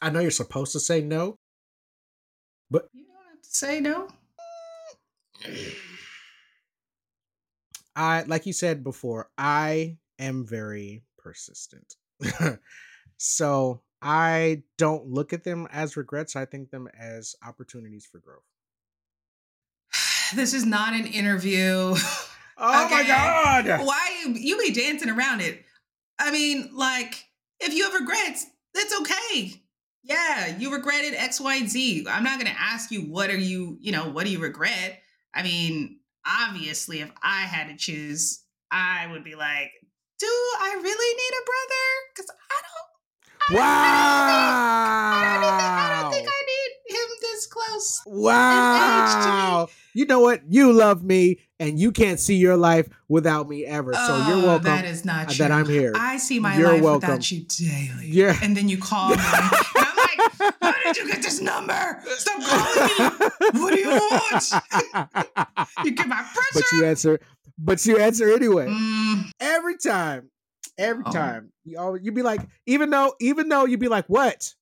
[0.01, 1.35] I know you're supposed to say no,
[2.71, 4.07] but You don't have to say no.
[7.95, 11.95] I, like you said before, I am very persistent.
[13.17, 16.35] so I don't look at them as regrets.
[16.35, 18.43] I think them as opportunities for growth.
[20.35, 21.95] This is not an interview.
[22.61, 23.85] Oh my god!
[23.85, 25.63] Why you you be dancing around it?
[26.19, 27.25] I mean, like,
[27.59, 29.61] if you have regrets, that's okay.
[30.03, 32.05] Yeah, you regretted X, Y, Z.
[32.09, 34.99] I'm not gonna ask you what are you, you know, what do you regret?
[35.33, 39.71] I mean, obviously, if I had to choose, I would be like,
[40.19, 41.87] do I really need a brother?
[42.15, 42.89] Because I don't.
[43.51, 46.33] I don't, think, I don't think Wow!
[46.33, 48.01] I need him this close.
[48.05, 49.67] Wow!
[49.93, 50.41] You know what?
[50.47, 53.93] You love me, and you can't see your life without me ever.
[53.93, 55.37] So you're Oh, welcome That is not uh, true.
[55.45, 55.93] that I'm here.
[55.95, 57.09] I see my You're life welcome.
[57.09, 58.07] without you daily.
[58.07, 58.37] Yeah.
[58.43, 59.15] And then you call me.
[60.39, 61.99] And I'm like, how did you get this number?
[62.07, 63.61] Stop calling me.
[63.61, 64.43] What do you want?
[65.85, 66.51] You get my pressure.
[66.53, 67.19] but you answer.
[67.57, 68.67] But you answer anyway.
[68.67, 70.29] Mm, Every time.
[70.77, 71.11] Every Oh.
[71.11, 71.51] time.
[71.65, 74.53] You always you'd be like, even though, even though you'd be like, what?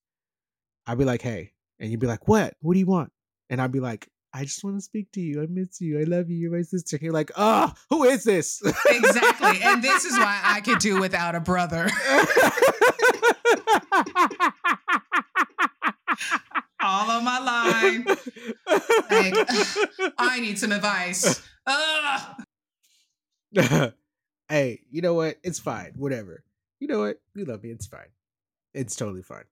[0.86, 1.52] I'd be like, hey.
[1.80, 2.54] And you'd be like, what?
[2.60, 3.10] What do you want?
[3.50, 5.42] And I'd be like, I just want to speak to you.
[5.42, 5.98] I miss you.
[6.00, 6.36] I love you.
[6.36, 6.96] You're my sister.
[6.96, 8.60] And you're like, oh, who is this?
[8.90, 9.58] exactly.
[9.62, 11.88] And this is why I could do without a brother.
[16.80, 18.04] All on my line.
[18.06, 19.48] Like,
[20.18, 21.42] I need some advice.
[24.50, 25.36] Hey, you know what?
[25.44, 25.92] It's fine.
[25.96, 26.42] Whatever.
[26.80, 27.20] You know what?
[27.34, 27.70] You love me.
[27.70, 28.08] It's fine.
[28.72, 29.44] It's totally fine.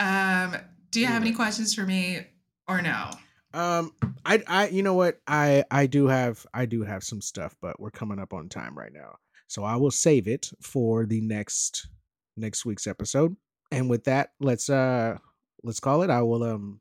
[0.00, 0.56] Um,
[0.90, 2.26] do you have any questions for me
[2.66, 3.10] or no?
[3.52, 3.92] Um,
[4.26, 5.20] I, I, you know what?
[5.28, 8.76] I, I do have, I do have some stuff, but we're coming up on time
[8.76, 9.14] right now,
[9.46, 11.88] so I will save it for the next,
[12.36, 13.36] next week's episode.
[13.70, 15.18] And with that, let's, uh,
[15.64, 16.10] let's call it.
[16.10, 16.80] I will, um,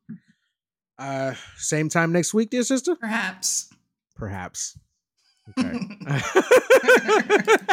[0.99, 2.95] uh, same time next week, dear sister.
[2.95, 3.69] Perhaps.
[4.15, 4.77] Perhaps.
[5.59, 7.57] Okay.